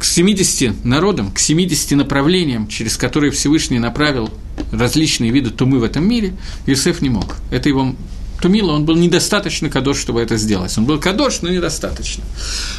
[0.04, 4.28] к к 70 народам, к 70 направлениям, через которые Всевышний направил
[4.70, 6.34] различные виды тумы в этом мире,
[6.66, 7.36] Юсеф не мог.
[7.50, 7.94] Это его
[8.42, 10.76] Тумила, он был недостаточно кадош, чтобы это сделать.
[10.76, 12.22] Он был кадош, но недостаточно.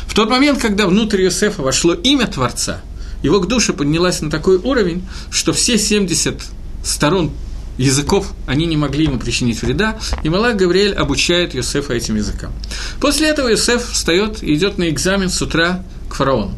[0.06, 2.82] В тот момент, когда внутрь Юсефа вошло имя Творца,
[3.24, 6.40] его к душе поднялась на такой уровень, что все 70
[6.84, 7.32] сторон
[7.80, 12.54] языков, они не могли ему причинить вреда, и Малак Гавриэль обучает Юсефа этим языкам.
[13.02, 16.56] После этого Юсеф встает и идет на экзамен с утра к фараону.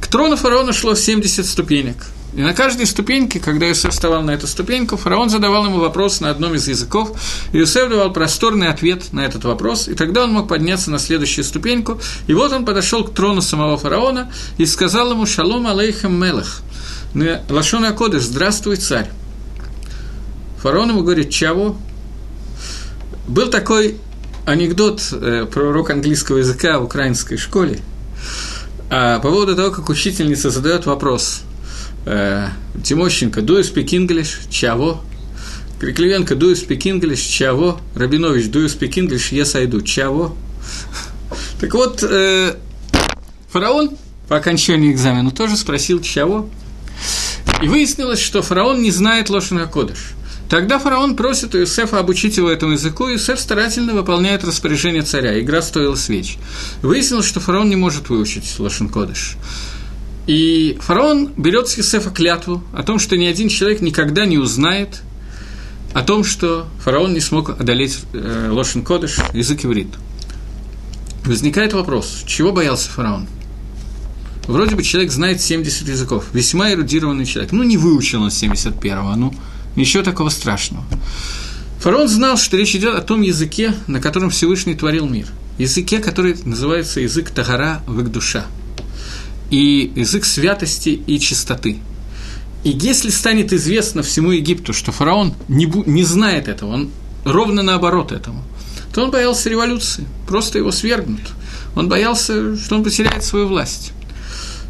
[0.00, 1.96] К трону фараона шло 70 ступенек.
[2.36, 6.28] И на каждой ступеньке, когда Иосиф вставал на эту ступеньку, фараон задавал ему вопрос на
[6.28, 7.18] одном из языков,
[7.52, 11.44] и Иосиф давал просторный ответ на этот вопрос, и тогда он мог подняться на следующую
[11.44, 16.60] ступеньку, и вот он подошел к трону самого фараона и сказал ему «Шалом алейхам мелах»,
[17.48, 19.10] Лашон Акодыш, здравствуй, царь.
[20.58, 21.76] Фараон ему говорит, чего?
[23.26, 23.96] Был такой
[24.44, 27.80] анекдот э, про урок английского языка в украинской школе–
[28.90, 31.42] а по поводу того, как учительница задает вопрос,
[32.04, 32.48] э,
[32.84, 34.48] Тимощенко, do you speak English?
[34.50, 35.00] Чего?
[35.78, 37.20] Криклевенко, do you speak English?
[37.28, 37.80] Чего?
[37.94, 39.32] Рабинович, do you speak English?
[39.32, 39.82] Yes, I.
[39.82, 40.36] Чего?
[41.60, 42.56] Так вот, э,
[43.50, 43.90] фараон
[44.28, 46.48] по окончании экзамена тоже спросил, чего?
[47.62, 50.12] И выяснилось, что фараон не знает Лошина Кодыш.
[50.48, 55.40] Тогда фараон просит у Иосифа обучить его этому языку, и Иосиф старательно выполняет распоряжение царя.
[55.40, 56.38] Игра стоила свеч.
[56.82, 59.36] Выяснилось, что фараон не может выучить Лошен Кодыш.
[60.26, 65.02] И фараон берет с Иосифа клятву о том, что ни один человек никогда не узнает
[65.94, 69.88] о том, что фараон не смог одолеть э, Лошен Кодыш, язык иврит.
[71.24, 73.26] Возникает вопрос, чего боялся фараон?
[74.46, 77.50] Вроде бы человек знает 70 языков, весьма эрудированный человек.
[77.50, 79.34] Ну, не выучил он 71-го, ну,
[79.76, 80.84] Ничего такого страшного.
[81.80, 85.28] Фараон знал, что речь идет о том языке, на котором Всевышний творил мир.
[85.58, 88.46] Языке, который называется язык Тагара душа.
[89.50, 91.78] И язык святости и чистоты.
[92.64, 96.90] И если станет известно всему Египту, что фараон не, бу- не знает этого, он
[97.24, 98.42] ровно наоборот этому,
[98.92, 101.20] то он боялся революции, просто его свергнут.
[101.76, 103.92] Он боялся, что он потеряет свою власть.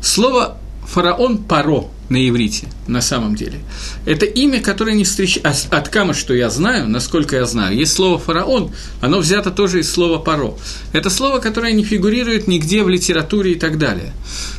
[0.02, 3.60] Слово фараон Паро на иврите, на самом деле.
[4.04, 5.68] Это имя, которое не встречается...
[5.70, 9.90] От Кама, что я знаю, насколько я знаю, есть слово «фараон», оно взято тоже из
[9.90, 10.54] слова «паро».
[10.92, 14.12] Это слово, которое не фигурирует нигде в литературе и так далее.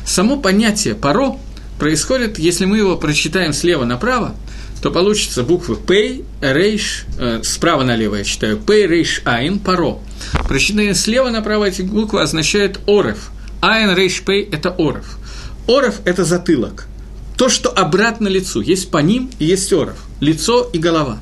[0.04, 1.36] Само понятие «паро»
[1.78, 4.34] происходит, если мы его прочитаем слева направо,
[4.82, 9.98] то получится буквы «пей», «рейш», э, справа налево я читаю, «пей», «рейш», «айн», «паро».
[10.46, 13.30] Прочитание слева направо эти буквы означают «орев».
[13.60, 15.18] «Айн», «рейш», «пей»– это «орев».
[15.68, 16.86] «Орев»– это затылок–
[17.38, 18.60] то, что обратно лицу.
[18.60, 19.96] Есть по ним и есть оров.
[20.20, 21.18] Лицо и голова.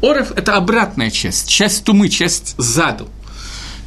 [0.00, 3.08] Оров– это обратная часть, часть тумы, часть заду.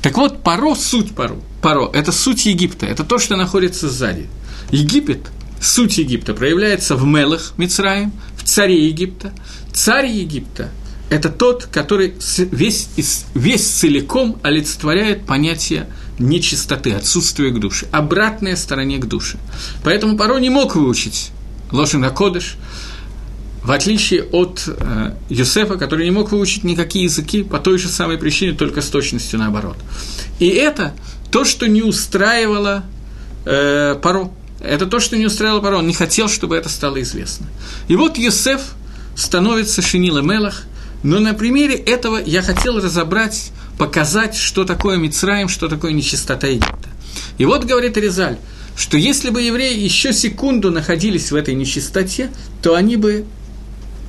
[0.01, 1.37] Так вот, паро– суть паро.
[1.61, 4.27] Паро– это суть Египта, это то, что находится сзади.
[4.71, 5.27] Египет,
[5.61, 9.31] суть Египта проявляется в Мелах Мицраем, в царе Египта.
[9.71, 10.69] Царь Египта–
[11.09, 12.13] это тот, который
[12.51, 12.89] весь,
[13.33, 15.87] весь целиком олицетворяет понятие
[16.19, 19.37] нечистоты, отсутствия к душе, обратная стороне к душе.
[19.83, 21.31] Поэтому Паро не мог выучить
[21.71, 22.57] Лошин Акодыш,
[23.63, 28.17] в отличие от э, Юсефа, который не мог выучить никакие языки по той же самой
[28.17, 29.77] причине, только с точностью наоборот.
[30.39, 30.93] И это
[31.29, 32.83] то, что не устраивало
[33.45, 34.31] э, Паро.
[34.61, 35.77] Это то, что не устраивало Паро.
[35.77, 37.47] Он не хотел, чтобы это стало известно.
[37.87, 38.61] И вот Юсеф
[39.15, 40.63] становится Шинила Мелах,
[41.03, 46.89] но на примере этого я хотел разобрать, показать, что такое Мицраем, что такое нечистота Египта.
[47.39, 48.37] И вот говорит Резаль–
[48.79, 53.25] что если бы евреи еще секунду находились в этой нечистоте, то они бы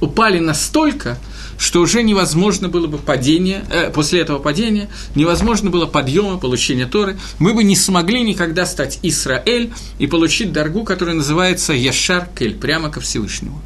[0.00, 1.18] упали настолько,
[1.58, 7.18] что уже невозможно было бы падение, э, после этого падения, невозможно было подъема, получения Торы,
[7.40, 12.90] мы бы не смогли никогда стать Исраэль и получить дорогу, которая называется Яшар Кель, прямо
[12.90, 13.60] ко Всевышнему.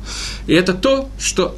[0.47, 1.55] И это то, что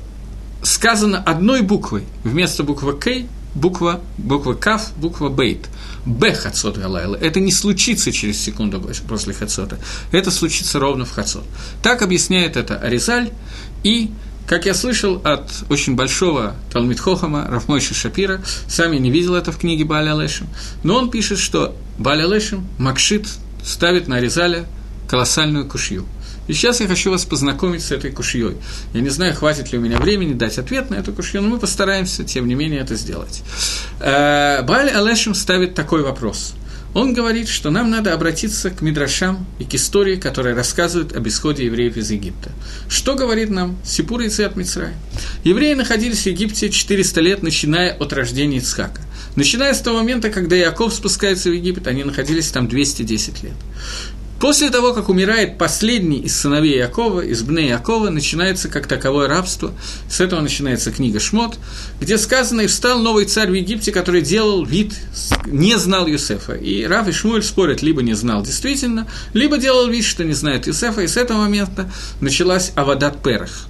[0.64, 5.68] сказано одной буквой вместо буквы Кей, буква, буква Кав, буква Бейт.
[6.04, 7.16] Б Хацот Галайла.
[7.16, 9.78] Это не случится через секунду после Хацота.
[10.12, 11.44] Это случится ровно в Хацот.
[11.82, 13.30] Так объясняет это Аризаль.
[13.82, 14.10] И,
[14.46, 19.50] как я слышал от очень большого Талмит Хохама, Рафмойши Шапира, сам я не видел это
[19.50, 20.46] в книге Баля Лешем,
[20.82, 23.26] но он пишет, что Баля Лешем, Макшит,
[23.64, 24.66] ставит на Аризаля
[25.08, 26.06] колоссальную кушью–
[26.46, 28.56] и сейчас я хочу вас познакомить с этой кушьей.
[28.92, 31.58] Я не знаю, хватит ли у меня времени дать ответ на эту кушью, но мы
[31.58, 33.42] постараемся, тем не менее, это сделать.
[34.00, 36.54] Э, Баль Алешем ставит такой вопрос.
[36.96, 41.66] Он говорит, что нам надо обратиться к Мидрашам и к истории, которая рассказывает об исходе
[41.66, 42.50] евреев из Египта.
[42.88, 44.94] Что говорит нам Сипур и Цвет Мицрай?
[45.44, 49.02] Евреи находились в Египте 400 лет, начиная от рождения Ицхака.
[49.34, 53.52] Начиная с того момента, когда Яков спускается в Египет, они находились там 210 лет.
[54.40, 59.72] После того, как умирает последний из сыновей Якова, из Бне Якова, начинается как таковое рабство.
[60.10, 61.58] С этого начинается книга Шмот,
[62.00, 64.94] где сказано, и встал новый царь в Египте, который делал вид,
[65.46, 66.52] не знал Юсефа.
[66.52, 70.66] И Раф и Шмуэль спорят, либо не знал действительно, либо делал вид, что не знает
[70.66, 73.66] Юсефа, и с этого момента началась Авадат Перах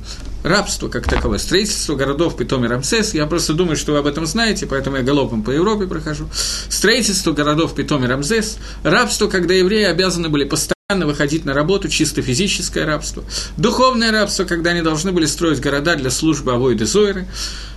[0.46, 3.14] рабство как таковое, строительство городов Питом и Рамсес.
[3.14, 6.28] Я просто думаю, что вы об этом знаете, поэтому я галопом по Европе прохожу.
[6.68, 8.58] Строительство городов Питом и Рамсес.
[8.82, 13.24] Рабство, когда евреи обязаны были постоянно выходить на работу, чисто физическое рабство.
[13.56, 17.26] Духовное рабство, когда они должны были строить города для службы Авойды Зойры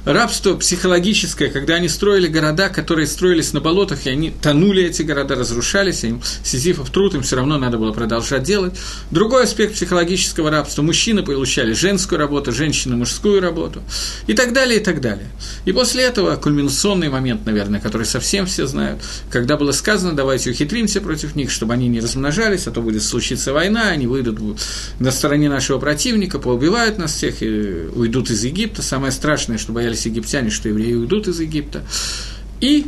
[0.05, 5.35] рабство психологическое, когда они строили города, которые строились на болотах, и они тонули эти города,
[5.35, 8.73] разрушались, им Сизифов труд им все равно надо было продолжать делать.
[9.11, 13.81] Другой аспект психологического рабства– мужчины получали женскую работу, женщины– мужскую работу,
[14.27, 15.27] и так далее, и так далее.
[15.65, 21.01] И после этого кульминационный момент, наверное, который совсем все знают, когда было сказано, давайте ухитримся
[21.01, 24.39] против них, чтобы они не размножались, а то будет случиться война, они выйдут
[24.99, 28.81] на стороне нашего противника, поубивают нас всех и уйдут из Египта.
[28.81, 31.83] Самое страшное, чтобы боялись египтяне, что евреи уйдут из Египта.
[32.61, 32.85] И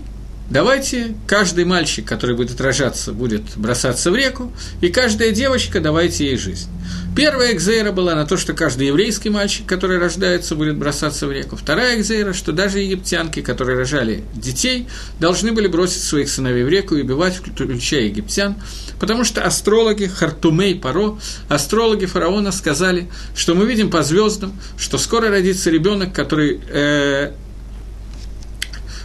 [0.52, 6.38] давайте каждый мальчик, который будет отражаться, будет бросаться в реку, и каждая девочка давайте ей
[6.38, 6.70] жизнь.
[7.16, 11.56] Первая экзейра была на то, что каждый еврейский мальчик, который рождается, будет бросаться в реку.
[11.56, 14.88] Вторая экзейра, что даже египтянки, которые рожали детей,
[15.20, 18.56] должны были бросить своих сыновей в реку и убивать, включая египтян,
[19.00, 21.18] потому что астрологи Хартумей Паро,
[21.50, 27.32] астрологи фараона сказали, что мы видим по звездам, что скоро родится ребенок, который э,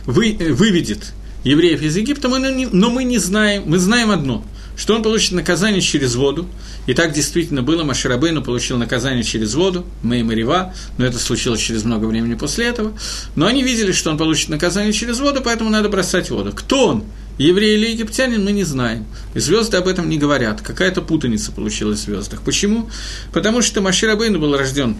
[0.06, 1.12] вы, выведет
[1.50, 4.44] евреев из Египта, но мы не знаем, мы знаем одно–
[4.76, 6.46] что он получит наказание через воду,
[6.86, 11.84] и так действительно было, Маширабейну получил наказание через воду, Мэй Марива, но это случилось через
[11.84, 12.92] много времени после этого,
[13.34, 16.52] но они видели, что он получит наказание через воду, поэтому надо бросать воду.
[16.54, 17.04] Кто он?
[17.38, 19.04] Еврей или египтянин, мы не знаем.
[19.34, 20.62] И звезды об этом не говорят.
[20.62, 22.40] Какая-то путаница получилась в звездах.
[22.40, 22.88] Почему?
[23.30, 24.96] Потому что Маширабейну был рожден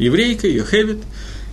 [0.00, 0.98] еврейкой, Йохевит,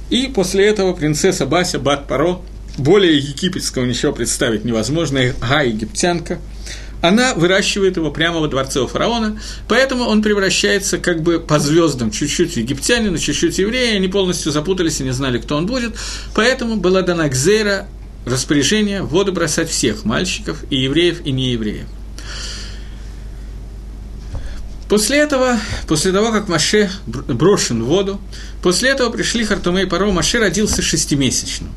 [0.09, 2.41] и после этого принцесса Бася Бат Паро,
[2.77, 6.39] более египетского ничего представить невозможно, Га египтянка–
[7.07, 12.11] она выращивает его прямо во дворце у фараона, поэтому он превращается как бы по звездам,
[12.11, 15.95] чуть-чуть египтянина, чуть-чуть еврея, они полностью запутались и не знали, кто он будет,
[16.33, 17.87] поэтому была дана Гзейра
[18.25, 21.85] распоряжение в воду бросать всех мальчиков, и евреев, и неевреев.
[24.87, 28.19] После этого, после того, как Маше брошен в воду,
[28.61, 31.71] после этого пришли Хартуме и Паро, Маше родился шестимесячным,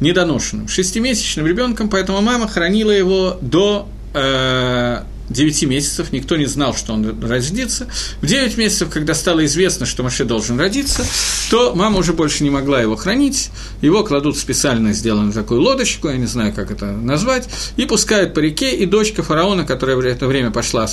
[0.00, 6.94] недоношенным, шестимесячным ребенком, поэтому мама хранила его до э, 9 месяцев, никто не знал, что
[6.94, 7.86] он родится.
[8.20, 11.04] В 9 месяцев, когда стало известно, что Маше должен родиться,
[11.50, 13.50] то мама уже больше не могла его хранить,
[13.82, 18.34] его кладут в специально сделанную такую лодочку, я не знаю, как это назвать, и пускают
[18.34, 20.88] по реке, и дочка фараона, которая в это время пошла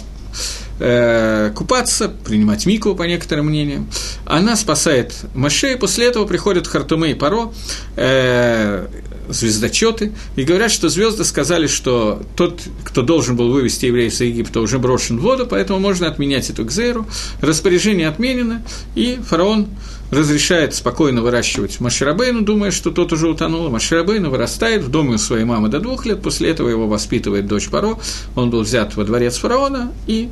[0.80, 3.90] э, купаться, принимать мику, по некоторым мнениям,
[4.26, 7.54] она спасает Маше, и после этого приходят Хартуме и Паро,
[7.96, 8.88] э,
[9.30, 14.60] звездочеты, и говорят, что звезды сказали, что тот, кто должен был вывести евреев из Египта,
[14.60, 17.06] уже брошен в воду, поэтому можно отменять эту кзеру.
[17.42, 18.64] Распоряжение отменено,
[18.96, 19.68] и фараон
[20.12, 23.70] разрешает спокойно выращивать Маширабейну, думая, что тот уже утонул.
[23.70, 27.70] Маширабейну вырастает в доме у своей мамы до двух лет, после этого его воспитывает дочь
[27.70, 27.98] Паро,
[28.36, 30.30] он был взят во дворец фараона и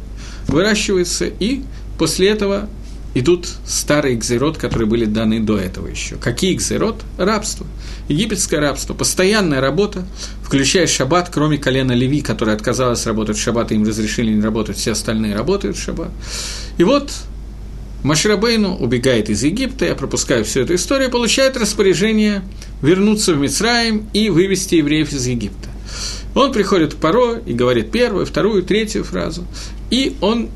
[0.47, 1.63] выращивается, и
[1.97, 2.69] после этого
[3.15, 6.15] идут старые кзерот, которые были даны до этого еще.
[6.15, 7.03] Какие кзерот?
[7.17, 7.67] Рабство.
[8.07, 10.05] Египетское рабство, постоянная работа,
[10.41, 14.91] включая шаббат, кроме колена Леви, которая отказалась работать в шаббат, им разрешили не работать, все
[14.91, 16.11] остальные работают в шаббат.
[16.77, 17.11] И вот
[18.03, 22.41] Маширабейну убегает из Египта, я пропускаю всю эту историю, получает распоряжение
[22.81, 25.69] вернуться в Мицраим и вывести евреев из Египта.
[26.35, 29.45] Он приходит к Паро и говорит первую, вторую, третью фразу,
[29.89, 30.49] и он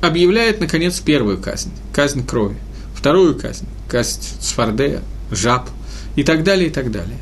[0.00, 2.56] объявляет, наконец, первую казнь, казнь крови,
[2.94, 5.68] вторую казнь, казнь Сфардея, жаб–
[6.16, 7.18] и так далее, и так далее.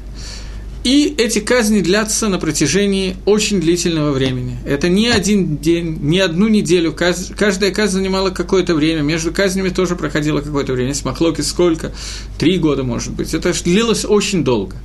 [0.84, 4.58] И эти казни длятся на протяжении очень длительного времени.
[4.66, 6.92] Это не один день, не одну неделю.
[6.92, 9.02] Каждая казнь занимала какое-то время.
[9.02, 10.92] Между казнями тоже проходило какое-то время.
[10.92, 11.04] С
[11.44, 11.92] сколько?
[12.36, 13.32] Три года, может быть.
[13.32, 14.76] Это длилось очень долго.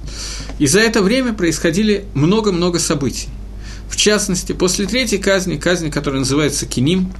[0.60, 3.30] И за это время происходили много-много событий.
[3.90, 7.12] В частности, после третьей казни, казни, которая называется Киним,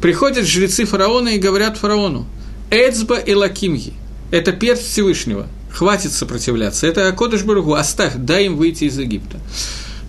[0.00, 2.26] приходят жрецы фараона и говорят фараону
[2.70, 3.94] «Эцба и Лакимги»–
[4.30, 6.86] это перст Всевышнего– хватит сопротивляться.
[6.86, 9.38] Это Кодыш Баругу, оставь, дай им выйти из Египта.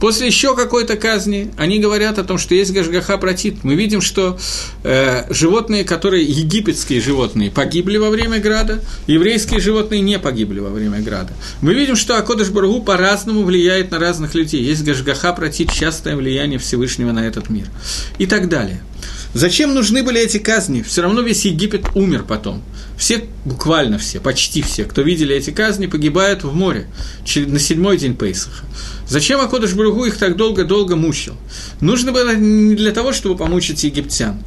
[0.03, 3.63] После еще какой-то казни они говорят о том, что есть Гашгаха протит.
[3.63, 4.37] Мы видим, что
[4.83, 10.99] э, животные, которые египетские животные, погибли во время града, еврейские животные не погибли во время
[10.99, 11.31] града.
[11.61, 14.61] Мы видим, что Акодыш Баргу по-разному влияет на разных людей.
[14.61, 17.67] Есть Гашгаха протит, частое влияние Всевышнего на этот мир.
[18.17, 18.81] И так далее.
[19.33, 20.83] Зачем нужны были эти казни?
[20.83, 22.61] Все равно весь Египет умер потом.
[22.97, 26.87] Все, буквально все, почти все, кто видели эти казни, погибают в море
[27.35, 28.65] на седьмой день Пейсаха.
[29.07, 31.35] Зачем Акодыш Бругу их так долго-долго мучил?
[31.81, 34.37] Нужно было не для того, чтобы помучить египтян.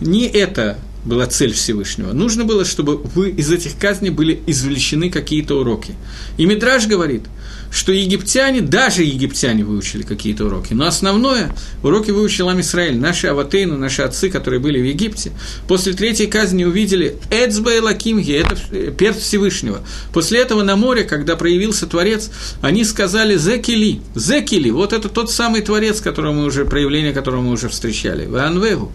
[0.00, 2.12] Не это была цель Всевышнего.
[2.12, 5.94] Нужно было, чтобы вы из этих казней были извлечены какие-то уроки.
[6.36, 7.24] И Мидраж говорит,
[7.70, 14.02] что египтяне, даже египтяне выучили какие-то уроки, но основное, уроки выучил Амисраэль, наши аватейну, наши
[14.02, 15.32] отцы, которые были в Египте,
[15.68, 18.56] после третьей казни увидели Эцба и Лакимги, это
[18.92, 19.80] перст Всевышнего.
[20.12, 25.62] После этого на море, когда проявился Творец, они сказали «Зекили», «Зекили», вот это тот самый
[25.62, 28.90] Творец, которого мы уже, проявление которого мы уже встречали, «Ванвегу»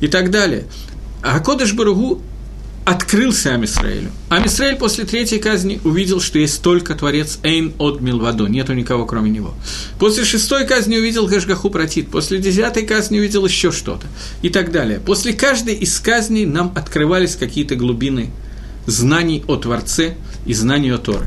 [0.00, 0.66] и так далее.
[1.22, 2.22] А Кодыш Баругу
[2.86, 4.12] открылся Амисраэлю.
[4.28, 9.28] Амисраэль после третьей казни увидел, что есть только Творец Эйн от Милвадо, нету никого кроме
[9.28, 9.54] него.
[9.98, 14.06] После шестой казни увидел Гашгаху Протит, после десятой казни увидел еще что-то
[14.40, 15.00] и так далее.
[15.00, 18.30] После каждой из казней нам открывались какие-то глубины
[18.86, 20.14] знаний о Творце
[20.46, 21.26] и знаний о Торе.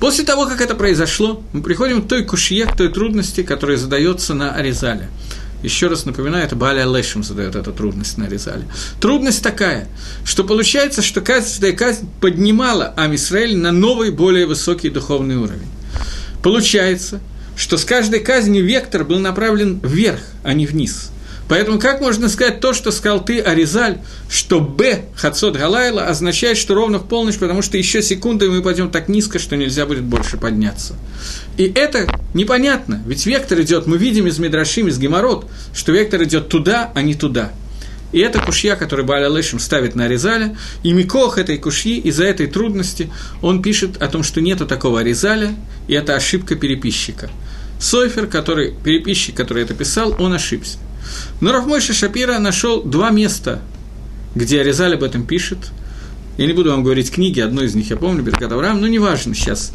[0.00, 4.34] После того, как это произошло, мы приходим к той кушье, к той трудности, которая задается
[4.34, 5.08] на Аризале–
[5.62, 8.64] еще раз напоминаю, это Баля Лешем задает эту трудность на Резале.
[9.00, 9.88] Трудность такая,
[10.24, 15.68] что получается, что каждая казнь поднимала Амисраэль на новый, более высокий духовный уровень.
[16.42, 17.20] Получается,
[17.56, 21.10] что с каждой казнью вектор был направлен вверх, а не вниз–
[21.50, 23.98] Поэтому как можно сказать то, что сказал ты, Аризаль,
[24.28, 28.88] что Б, Хацот Галайла, означает, что ровно в полночь, потому что еще секунды мы пойдем
[28.88, 30.94] так низко, что нельзя будет больше подняться.
[31.56, 36.48] И это непонятно, ведь вектор идет, мы видим из Мидрашим, из Геморрот, что вектор идет
[36.48, 37.50] туда, а не туда.
[38.12, 42.46] И это кушья, который Баля Лешем ставит на Аризаля, и Микох этой кушьи, из-за этой
[42.46, 43.10] трудности,
[43.42, 45.52] он пишет о том, что нету такого Аризаля,
[45.88, 47.28] и это ошибка переписчика.
[47.80, 50.78] Сойфер, который, переписчик, который это писал, он ошибся.
[51.40, 53.60] Но Рафмойша Шапира нашел два места,
[54.34, 55.70] где Аризаль об этом пишет.
[56.36, 59.34] Я не буду вам говорить книги, одной из них я помню, Беркат Авраам, но неважно
[59.34, 59.72] сейчас.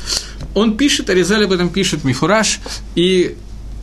[0.53, 2.59] Он пишет, Аризаль об этом пишет, Мифураж,
[2.95, 3.35] и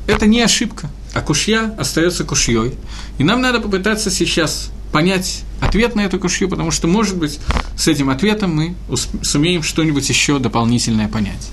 [0.07, 2.75] это не ошибка, а кушья остается кушьей.
[3.19, 7.39] И нам надо попытаться сейчас понять ответ на эту кушью, потому что, может быть,
[7.77, 8.75] с этим ответом мы
[9.23, 11.51] сумеем что-нибудь еще дополнительное понять.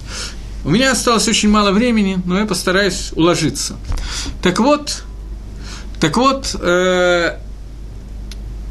[0.65, 3.77] У меня осталось очень мало времени, но я постараюсь уложиться.
[4.41, 5.03] Так вот,
[5.99, 7.37] так вот, э,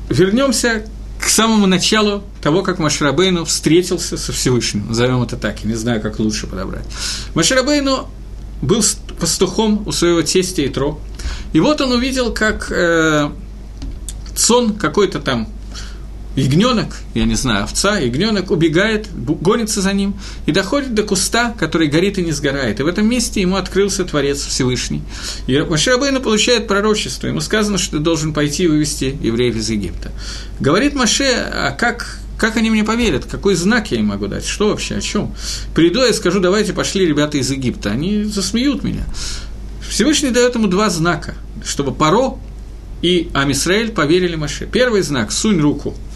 [0.09, 0.85] вернемся
[1.21, 4.89] к самому началу того, как Машрабейну встретился со Всевышним.
[4.89, 6.85] Назовем это так, я не знаю, как лучше подобрать.
[7.35, 8.09] Машрабейну
[8.63, 8.83] был
[9.21, 11.01] пастухом у своего тестя Итро.
[11.53, 13.31] И вот он увидел, как э,
[14.35, 15.49] сон какой-то там
[16.39, 20.15] ягненок, я не знаю, овца, ягненок убегает, гонится за ним
[20.47, 22.79] и доходит до куста, который горит и не сгорает.
[22.79, 25.03] И в этом месте ему открылся Творец Всевышний.
[25.47, 27.27] И Маширабейна получает пророчество.
[27.27, 30.13] Ему сказано, что ты должен пойти и вывести евреев из Египта.
[30.61, 33.25] Говорит Маше, а как, как они мне поверят?
[33.25, 34.47] Какой знак я им могу дать?
[34.47, 34.97] Что вообще?
[34.97, 35.35] О чем?
[35.75, 37.91] Приду я скажу, давайте пошли ребята из Египта.
[37.91, 39.05] Они засмеют меня.
[39.89, 41.35] Всевышний дает ему два знака,
[41.65, 42.39] чтобы Паро
[43.03, 44.67] и Амисраэль поверили Маше.
[44.67, 45.95] Первый знак– сунь руку–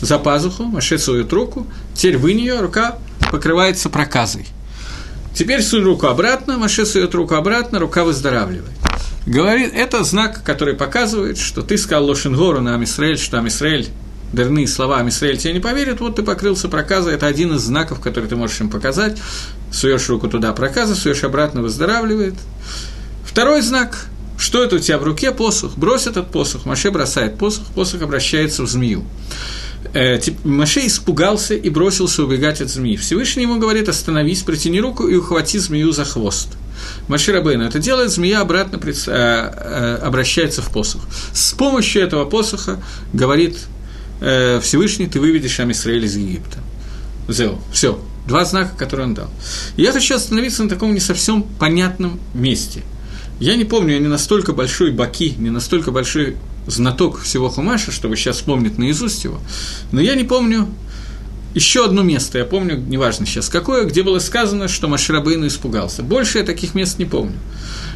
[0.00, 2.98] за пазуху, Маше сует руку, теперь вы нее, рука
[3.30, 4.46] покрывается проказой.
[5.34, 8.72] Теперь сунь руку обратно, Маше сует руку обратно, рука выздоравливает.
[9.26, 13.88] Говорит, это знак, который показывает, что ты сказал Лошенгору на Амисраэль, что Амисраэль
[14.32, 18.28] дурные слова Амисраэль тебе не поверит, вот ты покрылся проказой, это один из знаков, который
[18.28, 19.18] ты можешь им показать.
[19.72, 22.34] Суешь руку туда, проказа, суешь обратно, выздоравливает.
[23.24, 24.06] Второй знак,
[24.38, 25.32] что это у тебя в руке?
[25.32, 25.76] Посох.
[25.76, 26.64] Брось этот посох.
[26.64, 29.04] Маше бросает посох, посох обращается в змею
[30.44, 32.96] Маше испугался и бросился убегать от змеи.
[32.96, 36.48] Всевышний ему говорит, остановись, протяни руку и ухвати змею за хвост.
[37.08, 41.02] Машир Абейну это делает, змея обратно пред, э, э, обращается в посох.
[41.32, 43.58] С помощью этого посоха, говорит
[44.20, 46.58] э, Всевышний, ты выведешь Амисраэль из Египта.
[47.28, 47.58] Зео.
[47.72, 48.00] Все.
[48.26, 49.30] Два знака, которые он дал.
[49.76, 52.82] я хочу остановиться на таком не совсем понятном месте.
[53.40, 56.36] Я не помню, я не настолько большой баки, не настолько большой
[56.70, 59.40] знаток всего Хумаша, чтобы сейчас вспомнить наизусть его,
[59.92, 60.68] но я не помню
[61.54, 66.02] еще одно место, я помню, неважно сейчас какое, где было сказано, что Маширабейну испугался.
[66.02, 67.34] Больше я таких мест не помню.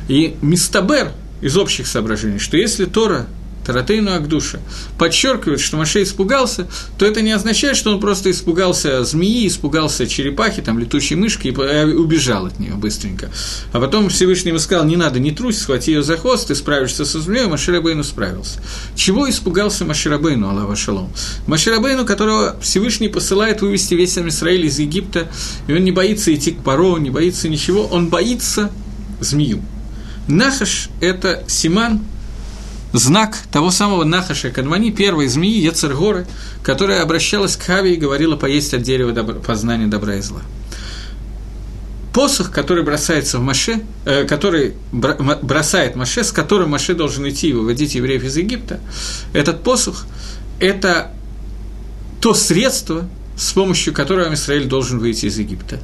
[0.08, 3.26] И Мистабер из общих соображений, что если Тора
[3.64, 4.60] Таратейну Агдуша,
[4.98, 10.62] подчеркивает, что Маше испугался, то это не означает, что он просто испугался змеи, испугался черепахи,
[10.62, 13.30] там, летучей мышки и э, убежал от нее быстренько.
[13.72, 17.04] А потом Всевышний ему сказал, не надо, не трусь, схвати ее за хвост, ты справишься
[17.04, 18.60] со змеей, Маширабейну справился.
[18.94, 21.10] Чего испугался Маширабейну, Аллах Шалом?
[21.46, 25.28] Маширабейну, которого Всевышний посылает вывести весь Израиль из Египта,
[25.66, 28.70] и он не боится идти к Паро, не боится ничего, он боится
[29.20, 29.62] змею.
[30.28, 32.00] Нахаш– это Симан,
[32.94, 36.26] знак того самого Нахаша Кадмани, первой змеи Яцергоры,
[36.62, 40.40] которая обращалась к Хаве и говорила поесть от дерева добра, познания добра и зла.
[42.12, 47.52] Посох, который бросается в Маше, э, который бросает Маше, с которым Маше должен идти и
[47.52, 48.78] выводить евреев из Египта,
[49.32, 50.06] этот посох–
[50.60, 51.10] это
[52.20, 55.80] то средство, с помощью которого Израиль должен выйти из Египта.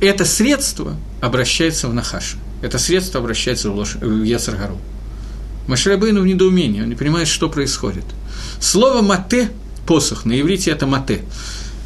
[0.00, 2.36] Это средство обращается в Нахаша.
[2.60, 3.94] Это средство обращается в, Лош...
[3.94, 4.80] в Яцергару.
[5.66, 8.04] Маширабейну в недоумении, он не понимает, что происходит.
[8.60, 9.50] Слово «мате»–
[9.86, 11.22] посох, на иврите это «мате».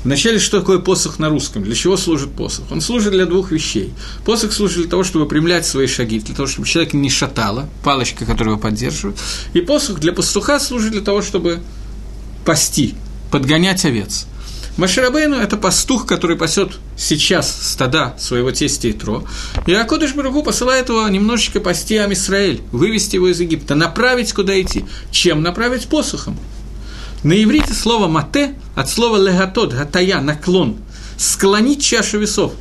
[0.05, 1.65] Вначале, что такое посох на русском?
[1.65, 2.71] Для чего служит посох?
[2.71, 3.93] Он служит для двух вещей.
[4.25, 8.25] Посох служит для того, чтобы выпрямлять свои шаги, для того, чтобы человек не шатало, палочка,
[8.25, 9.19] которая его поддерживает.
[9.53, 11.59] И посох для пастуха служит для того, чтобы
[12.45, 12.95] пасти,
[13.33, 14.29] подгонять овец.
[14.77, 19.25] Маширабейну– это пастух, который пасет сейчас стада своего тестя Итро.
[19.67, 24.85] И Акодыш Баругу посылает его немножечко пасти Амисраэль, вывести его из Египта, направить, куда идти.
[25.11, 25.89] Чем направить?
[25.89, 26.39] Посохом.
[27.23, 30.77] На иврите слово «мате» от слова «легатот», «гатая», «наклон»,
[31.17, 32.53] склонить чашу весов.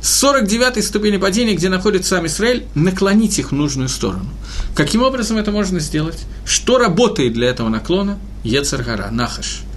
[0.00, 4.28] С 49-й ступени падения, где находится сам Израиль, наклонить их в нужную сторону.
[4.76, 6.24] Каким образом это можно сделать?
[6.46, 8.16] Что работает для этого наклона?
[8.44, 9.62] Ецаргара, Нахаш–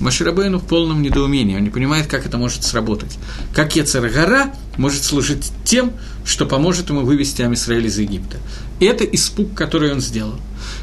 [0.00, 3.18] Маширабейну в полном недоумении, он не понимает, как это может сработать.
[3.54, 5.92] Как Ецаргара может служить тем,
[6.24, 8.38] что поможет ему вывести Амисраэль из Египта.
[8.80, 10.40] Это испуг, который он сделал.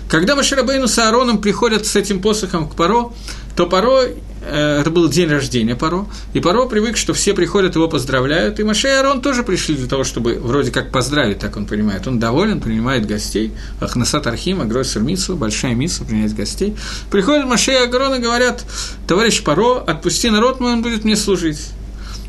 [0.09, 3.11] Когда Маширабейну с Аароном приходят с этим посохом к Паро,
[3.55, 4.03] то Паро,
[4.51, 8.87] это был день рождения Паро, и Паро привык, что все приходят, его поздравляют, и Маше
[8.87, 12.07] и Аарон тоже пришли для того, чтобы вроде как поздравить, так он понимает.
[12.07, 16.75] Он доволен, принимает гостей, Ахнасат Архима, Гройсер Митсу, большая Митсу, принять гостей.
[17.11, 18.63] Приходят Маше и Аарон и говорят,
[19.07, 21.59] товарищ Паро, отпусти народ он будет мне служить.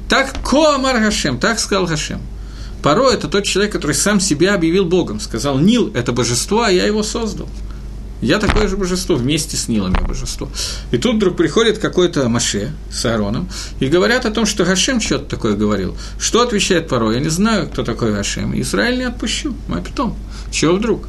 [0.09, 2.21] Так Коамар Гашем, так сказал Гашем.
[2.83, 5.21] Паро– это тот человек, который сам себя объявил Богом.
[5.21, 7.49] Сказал, Нил– это божество, а я его создал.
[8.21, 10.49] Я такое же божество, вместе с Нилом я божество.
[10.91, 13.49] И тут вдруг приходит какой-то Маше с Аароном
[13.79, 15.97] и говорят о том, что Гашем что-то такое говорил.
[16.19, 17.12] Что отвечает Паро?
[17.12, 18.61] Я не знаю, кто такой Гашем.
[18.61, 19.55] Израиль не отпущу.
[19.69, 20.16] А потом?
[20.51, 21.09] Чего вдруг?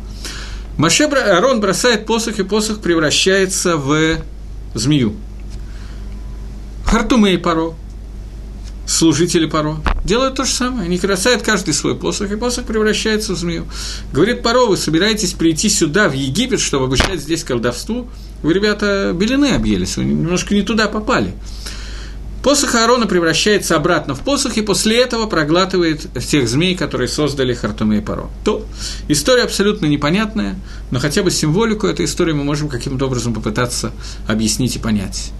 [0.77, 4.17] Маше, Аарон бросает посох, и посох превращается в
[4.75, 5.15] змею.
[6.85, 7.73] Хартумей Паро,
[8.89, 10.85] служители Паро, делают то же самое.
[10.85, 13.67] Они красают каждый свой посох, и посох превращается в змею.
[14.11, 18.09] Говорит Паро, вы собираетесь прийти сюда, в Египет, чтобы обучать здесь колдовству?
[18.41, 21.33] Вы, ребята, белины объелись, вы немножко не туда попали.
[22.43, 27.97] Посох Аарона превращается обратно в посох, и после этого проглатывает тех змей, которые создали Хартуме
[27.97, 28.29] и Паро.
[28.45, 28.65] То
[29.09, 30.57] история абсолютно непонятная,
[30.89, 33.91] но хотя бы символику этой истории мы можем каким-то образом попытаться
[34.25, 35.31] объяснить и понять.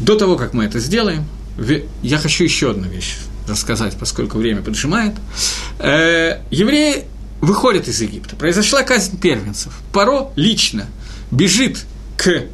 [0.00, 1.24] До того, как мы это сделаем,
[2.02, 5.14] я хочу еще одну вещь рассказать, поскольку время поджимает.
[5.78, 7.04] Э, евреи
[7.40, 8.36] выходят из Египта.
[8.36, 9.74] Произошла казнь первенцев.
[9.92, 10.86] Паро лично
[11.30, 11.84] бежит
[12.16, 12.44] к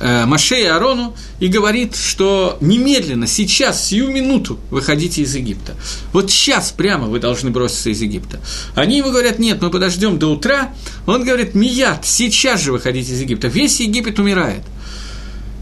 [0.00, 5.74] э, Маше и Арону и говорит, что немедленно, сейчас, сию минуту выходите из Египта.
[6.12, 8.40] Вот сейчас прямо вы должны броситься из Египта.
[8.74, 10.74] Они ему говорят, нет, мы подождем до утра.
[11.06, 13.48] Он говорит, Мият, сейчас же выходите из Египта.
[13.48, 14.62] Весь Египет умирает.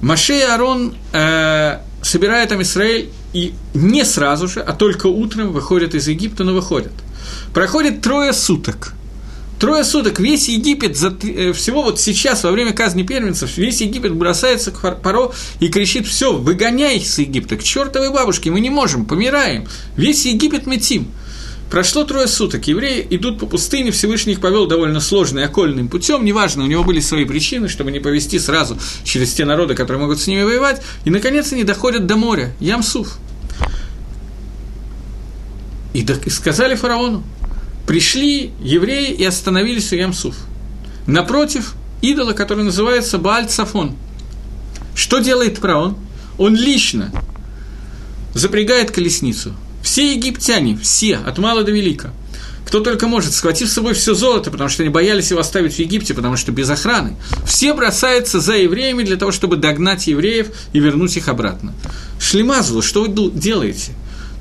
[0.04, 6.06] Маше и Арон э, собирают там и не сразу же, а только утром выходят из
[6.08, 6.92] Египта, но выходят.
[7.54, 8.92] Проходит трое суток.
[9.58, 14.14] Трое суток весь Египет, за, э, всего вот сейчас, во время казни первенцев, весь Египет
[14.14, 19.06] бросается к Паро и кричит, все, выгоняй с Египта, к чертовой бабушке, мы не можем,
[19.06, 19.66] помираем.
[19.96, 21.08] Весь Египет метим.
[21.74, 26.62] Прошло трое суток, евреи идут по пустыне, Всевышний их повел довольно сложным окольным путем, неважно,
[26.62, 30.28] у него были свои причины, чтобы не повести сразу через те народы, которые могут с
[30.28, 33.18] ними воевать, и, наконец, они доходят до моря, Ямсуф.
[35.94, 37.24] И сказали фараону,
[37.88, 40.36] пришли евреи и остановились у Ямсуф.
[41.08, 43.96] Напротив идола, который называется Бааль Цафон.
[44.94, 45.96] Что делает фараон?
[46.38, 47.10] Он лично
[48.32, 49.56] запрягает колесницу–
[49.94, 52.12] все египтяне, все, от мала до велика,
[52.66, 55.78] кто только может, схватив с собой все золото, потому что они боялись его оставить в
[55.78, 57.14] Египте, потому что без охраны,
[57.46, 61.74] все бросаются за евреями для того, чтобы догнать евреев и вернуть их обратно.
[62.18, 63.92] Шлемазлу, что вы делаете?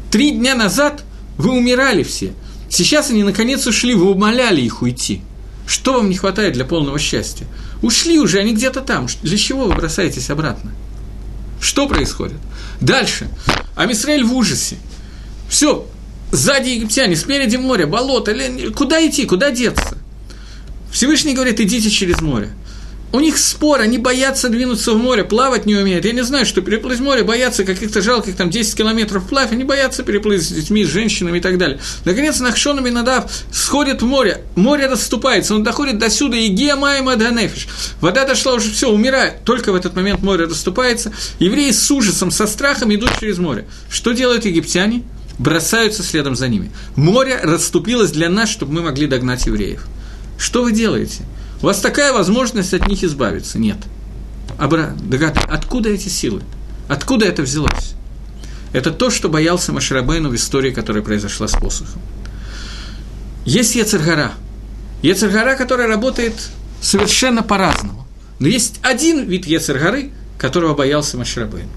[0.10, 1.04] Три дня назад
[1.38, 2.34] вы умирали все.
[2.68, 5.22] Сейчас они наконец ушли, вы умоляли их уйти.
[5.68, 7.46] Что вам не хватает для полного счастья?
[7.84, 9.06] Ушли уже, они где-то там.
[9.22, 10.72] Для чего вы бросаетесь обратно?
[11.62, 12.40] Что происходит?
[12.82, 13.28] Дальше.
[13.76, 14.78] Амисраэль в ужасе.
[15.54, 15.86] Все,
[16.32, 18.36] сзади египтяне, спереди море, болото,
[18.76, 20.00] куда идти, куда деться?
[20.92, 22.50] Всевышний говорит, идите через море.
[23.12, 26.06] у них спор, они боятся двинуться в море, плавать не умеют.
[26.06, 30.02] Я не знаю, что переплыть море, боятся каких-то жалких там 10 километров вплавь, они боятся
[30.02, 31.80] переплыть с детьми, с женщинами и так далее.
[32.04, 37.16] Наконец, Нахшон и Надав сходит в море, море расступается, он доходит до сюда, и Геомайма
[37.16, 37.68] Данефиш.
[38.02, 39.44] Вода дошла уже, все, умирает.
[39.44, 41.14] Только в этот момент море расступается.
[41.38, 43.68] Евреи с ужасом, со страхом идут через море.
[43.88, 45.04] Что делают египтяне?
[45.40, 46.72] Бросаются следом за ними.
[46.96, 49.86] Море расступилось для нас, чтобы мы могли догнать евреев.
[50.38, 51.24] Что вы делаете?
[51.62, 53.58] У вас такая возможность от них избавиться.
[53.58, 53.78] Нет.
[54.58, 54.96] Абра,
[55.50, 56.42] откуда эти силы?
[56.88, 57.94] Откуда это взялось?
[58.74, 62.02] Это то, что боялся Маширабейну в истории, которая произошла с посохом.
[63.46, 64.34] Есть Ецергара.
[65.02, 66.34] Ецергара, которая работает
[66.82, 68.06] совершенно по-разному.
[68.40, 71.70] Но есть один вид Ецергары, которого боялся Маширабейну.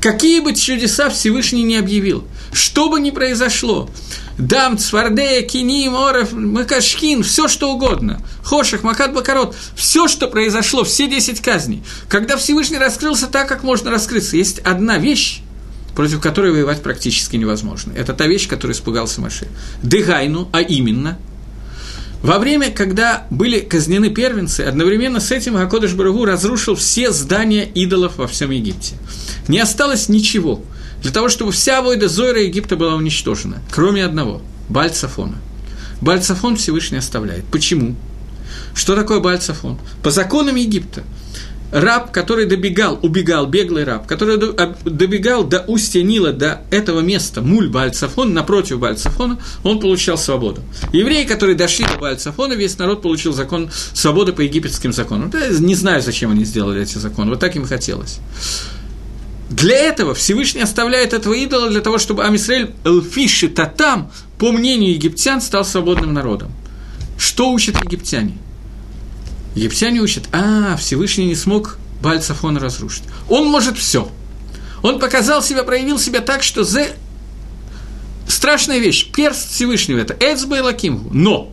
[0.00, 3.90] Какие бы чудеса Всевышний не объявил, что бы ни произошло,
[4.38, 11.08] Дам, Цвардея, Киним, Оров, Макашкин, все что угодно, Хошах, Макат Бакарот, все, что произошло, все
[11.08, 15.40] десять казней, когда Всевышний раскрылся так, как можно раскрыться, есть одна вещь,
[15.96, 17.92] против которой воевать практически невозможно.
[17.92, 19.48] Это та вещь, которой испугался Маше.
[19.82, 21.18] Дыгайну, а именно,
[22.22, 28.16] во время, когда были казнены первенцы, одновременно с этим Акодыш Барагу разрушил все здания идолов
[28.16, 28.96] во всем Египте.
[29.46, 30.62] Не осталось ничего–
[31.02, 35.36] для того, чтобы вся войда Зойра Египта была уничтожена, кроме одного– Бальцафона.
[36.00, 37.44] Бальцафон Всевышний оставляет.
[37.46, 37.94] Почему?
[38.74, 39.78] Что такое Бальцафон?
[40.02, 41.04] По законам Египта
[41.70, 44.38] раб, который добегал, убегал, беглый раб, который
[44.84, 50.62] добегал до устья Нила, до этого места, муль Бальцафон, напротив Бальцафона, он получал свободу.
[50.92, 55.32] Евреи, которые дошли до Бальцафона, весь народ получил закон свободы по египетским законам.
[55.60, 58.18] Не знаю, зачем они сделали эти законы, вот так им хотелось.
[59.50, 65.40] Для этого Всевышний оставляет этого идола для того, чтобы Амисраэль Элфиши Татам, по мнению египтян,
[65.40, 66.52] стал свободным народом.
[67.18, 68.36] Что учат египтяне?
[69.54, 73.04] Египтяне учат, а, Всевышний не смог Бальцафона разрушить.
[73.28, 74.10] Он может все.
[74.82, 76.92] Он показал себя, проявил себя так, что зе...
[78.28, 81.10] страшная вещь, перст Всевышнего это Эцба и Лакимгу.
[81.12, 81.52] Но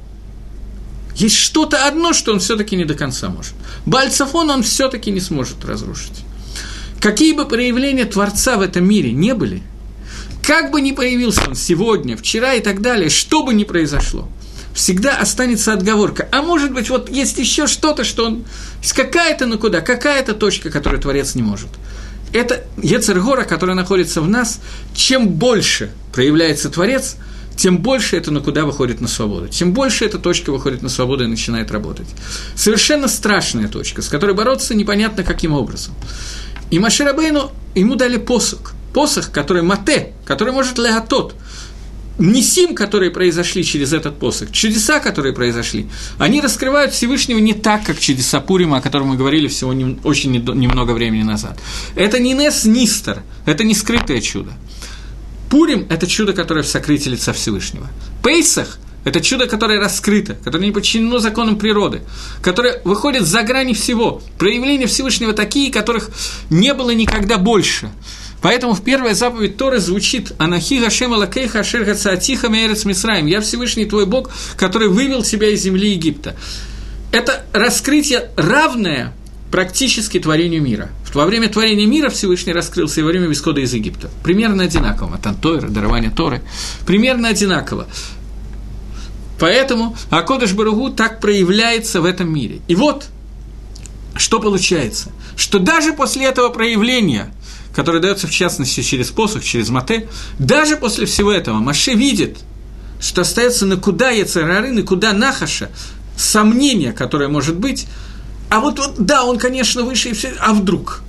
[1.16, 3.54] есть что-то одно, что он все-таки не до конца может.
[3.86, 6.24] Бальцафон он все-таки не сможет разрушить.
[7.00, 9.64] Какие бы проявления Творца в этом мире не были,
[10.46, 14.28] как бы ни появился он сегодня, вчера и так далее, что бы ни произошло,
[14.76, 16.28] всегда останется отговорка.
[16.32, 18.46] А может быть, вот есть еще что-то, что он...
[18.94, 21.70] Какая-то, ну куда, какая-то точка, которую Творец не может.
[22.34, 24.60] Это Ецергора, которая находится в нас,
[24.94, 27.16] чем больше проявляется Творец,
[27.56, 31.24] тем больше это на куда выходит на свободу, тем больше эта точка выходит на свободу
[31.24, 32.08] и начинает работать.
[32.56, 35.94] Совершенно страшная точка, с которой бороться непонятно каким образом.
[36.70, 41.36] И Маширабейну ему дали посох, посох, который мате, который может леатот,
[42.18, 45.88] Несим, которые произошли через этот посох, чудеса, которые произошли,
[46.18, 50.32] они раскрывают Всевышнего не так, как чудеса Пурима, о котором мы говорили всего не, очень
[50.32, 51.60] немного времени назад.
[51.96, 54.54] Это не Нес Нистер, это не скрытое чудо.
[55.50, 57.88] Пурим– это чудо, которое в сокрытии лица Всевышнего.
[58.24, 62.02] Пейсах это чудо, которое раскрыто, которое не подчинено законам природы,
[62.42, 64.22] которое выходит за грани всего.
[64.40, 66.10] Проявления Всевышнего такие, которых
[66.50, 67.92] не было никогда больше.
[68.46, 73.86] Поэтому в первой заповедь Торы звучит «Анахи Гашем Алакей Хашер Гацаатиха Меерец Мисраим» «Я Всевышний
[73.86, 76.36] твой Бог, который вывел тебя из земли Египта».
[77.12, 79.16] Это раскрытие равное
[79.50, 80.92] практически творению мира.
[81.16, 84.12] Во время творения мира Всевышний раскрылся и во время исхода из Египта.
[84.24, 85.18] Примерно одинаково.
[85.18, 86.44] Тантойра, дарование Торы.
[86.86, 87.88] Примерно одинаково.
[89.40, 92.62] Поэтому Акодыш Баругу так проявляется в этом мире.
[92.68, 93.08] И вот,
[94.16, 97.34] что получается, что даже после этого проявления,
[97.76, 100.08] которое дается в частности через посох, через мате,
[100.40, 102.38] даже после всего этого Маше видит,
[103.02, 105.70] что остается на куда Яцерары, на куда Нахаша,
[106.18, 107.88] сомнение, которое может быть,
[108.50, 111.02] а вот, вот да, он, конечно, выше и все, а вдруг?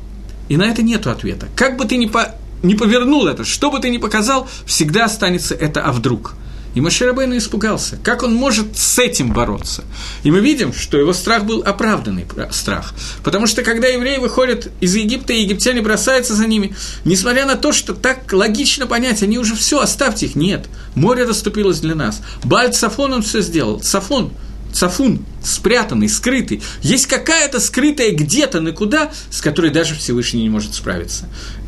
[0.48, 1.46] И на это нет ответа.
[1.54, 5.54] Как бы ты ни, по, ни повернул это, что бы ты ни показал, всегда останется
[5.54, 6.34] это «а вдруг?».
[6.76, 7.98] И Маширабейна испугался.
[8.02, 9.82] Как он может с этим бороться?
[10.24, 12.92] И мы видим, что его страх был оправданный страх.
[13.24, 17.72] Потому что когда евреи выходят из Египта, и египтяне бросаются за ними, несмотря на то,
[17.72, 20.34] что так логично понять, они уже все, оставьте их.
[20.34, 22.20] Нет, море расступилось для нас.
[22.44, 23.80] Бальт Сафон он все сделал.
[23.80, 24.34] Сафон,
[24.70, 26.62] Цафун, спрятанный, скрытый.
[26.82, 31.26] Есть какая-то скрытая где-то на куда, с которой даже Всевышний не может справиться.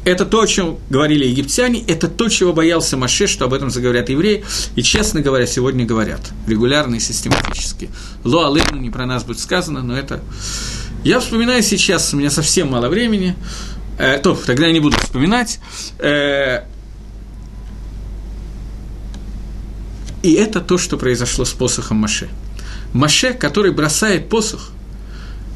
[0.08, 4.08] Это то, о чем говорили египтяне, это то, чего боялся Маше, что об этом заговорят
[4.08, 4.42] евреи,
[4.74, 7.90] и, честно говоря, сегодня говорят, регулярно и систематически.
[8.24, 10.22] Ло Алейну не про нас будет сказано, но это...
[11.04, 13.36] Я вспоминаю сейчас, у меня совсем мало времени,
[13.98, 15.60] э, то, тогда я не буду вспоминать,
[15.98, 16.62] э,
[20.22, 22.30] и это то, что произошло с посохом Маше.
[22.94, 24.70] Маше, который бросает посох,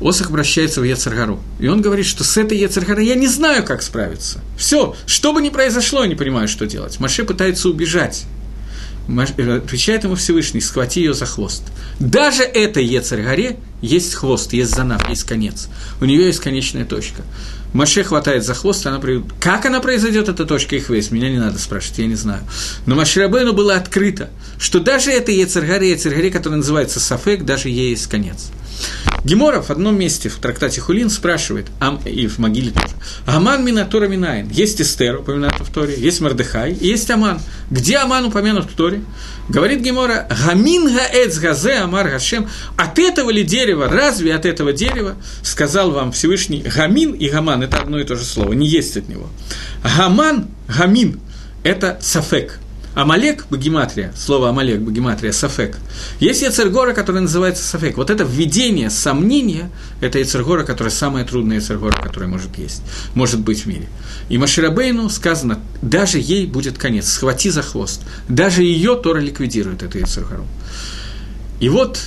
[0.07, 1.41] Осах обращается в Ецаргару.
[1.59, 4.41] И он говорит, что с этой Ецаргарой я не знаю, как справиться.
[4.57, 6.99] Все, что бы ни произошло, я не понимаю, что делать.
[7.01, 8.25] Маше пытается убежать.
[9.09, 11.65] Э, отвечает ему Всевышний, схвати ее за хвост.
[11.99, 15.69] Даже этой Ецаргаре есть хвост, есть занав, есть конец.
[16.01, 17.23] У нее есть конечная точка.
[17.73, 19.33] Маше хватает за хвост, она приведет.
[19.41, 22.43] Как она произойдет, эта точка их весь, меня не надо спрашивать, я не знаю.
[22.87, 28.09] Но Маширабейну было открыто, что даже этой Ецергаре, Ецергаре, которая называется Сафек, даже ей есть
[28.09, 28.51] конец.
[29.25, 34.09] Гемора в одном месте в трактате Хулин спрашивает, ам, и в могиле тоже, Аман Минатора
[34.09, 34.49] Минайн.
[34.51, 37.41] Есть Эстер, упомянута в Торе, есть Мардыхай, есть Аман.
[37.71, 39.03] Где Аман упомянут в Торе?
[39.49, 42.49] Говорит Гемора, Гамин Гаэц Газе Амар Гашем.
[42.77, 47.79] От этого ли дерева, разве от этого дерева, сказал вам Всевышний, Гамин и Гаман, это
[47.79, 49.29] одно и то же слово, не есть от него.
[49.97, 51.21] Гаман, Гамин,
[51.63, 52.59] это Сафек–
[52.95, 55.79] Амалек, богематрия, слово Амалек, богематрия, Сафек.
[56.21, 57.97] Есть Яцергора, который называется Сафек.
[57.97, 59.71] Вот это введение сомнения,
[60.01, 62.83] это Яцергора, которая самая трудная Яцергора, которая может есть,
[63.15, 63.89] может быть в мире.
[64.29, 68.03] И Маширабейну сказано, даже ей будет конец, схвати за хвост.
[68.29, 70.45] Даже ее Тора ликвидирует, эту Яцергору.
[71.61, 71.99] И вот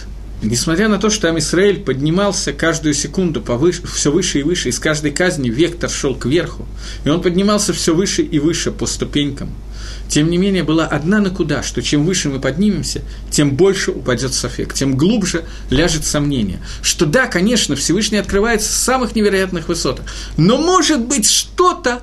[0.41, 4.79] Несмотря на то, что там Израиль поднимался каждую секунду повыше, все выше и выше, из
[4.79, 6.67] каждой казни вектор шел кверху,
[7.03, 9.49] и он поднимался все выше и выше по ступенькам–
[10.07, 14.33] тем не менее, была одна на куда, что чем выше мы поднимемся, тем больше упадет
[14.33, 16.59] софек, тем глубже ляжет сомнение.
[16.81, 20.05] Что да, конечно, Всевышний открывается с самых невероятных высотах,
[20.38, 22.01] но может быть что-то,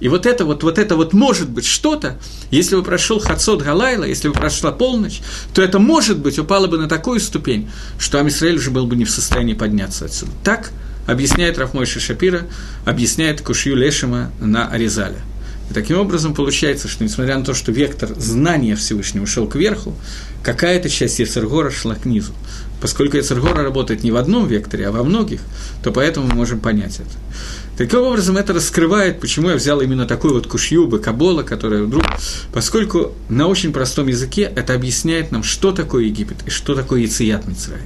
[0.00, 2.18] и вот это вот, вот это вот может быть что-то,
[2.50, 5.20] если бы прошел Хацот Галайла, если бы прошла полночь,
[5.54, 7.68] то это, может быть, упало бы на такую ступень,
[7.98, 10.32] что Амисраэль уже был бы не в состоянии подняться отсюда.
[10.44, 10.70] Так
[11.06, 12.42] объясняет Рафмойша Шапира,
[12.84, 15.18] объясняет Кушью Лешима на Аризале.
[15.70, 19.94] И таким образом получается, что несмотря на то, что вектор знания Всевышнего шел кверху,
[20.42, 22.32] какая-то часть Ецергора шла к низу.
[22.80, 25.40] Поскольку Ецергора работает не в одном векторе, а во многих,
[25.82, 27.10] то поэтому мы можем понять это.
[27.78, 32.04] Таким образом, это раскрывает, почему я взял именно такую вот кушью, кабола, которая вдруг,
[32.52, 37.46] поскольку на очень простом языке это объясняет нам, что такое Египет и что такое Яцият
[37.46, 37.80] Мицрай.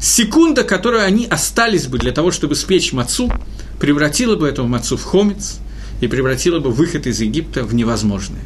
[0.00, 3.30] Секунда, которую они остались бы для того, чтобы спечь мацу,
[3.80, 5.58] превратила бы эту мацу в хомец–
[6.00, 8.42] и превратила бы выход из Египта в невозможное.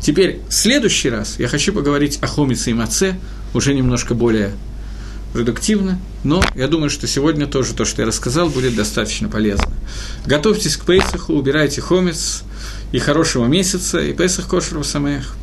[0.00, 3.16] Теперь, в следующий раз я хочу поговорить о Хомице и Маце,
[3.54, 4.52] уже немножко более
[5.32, 9.72] продуктивно, но я думаю, что сегодня тоже то, что я рассказал, будет достаточно полезно.
[10.26, 12.42] Готовьтесь к Пейсаху, убирайте хомец
[12.92, 15.36] и хорошего месяца, и Пейсах Кошерова Самех.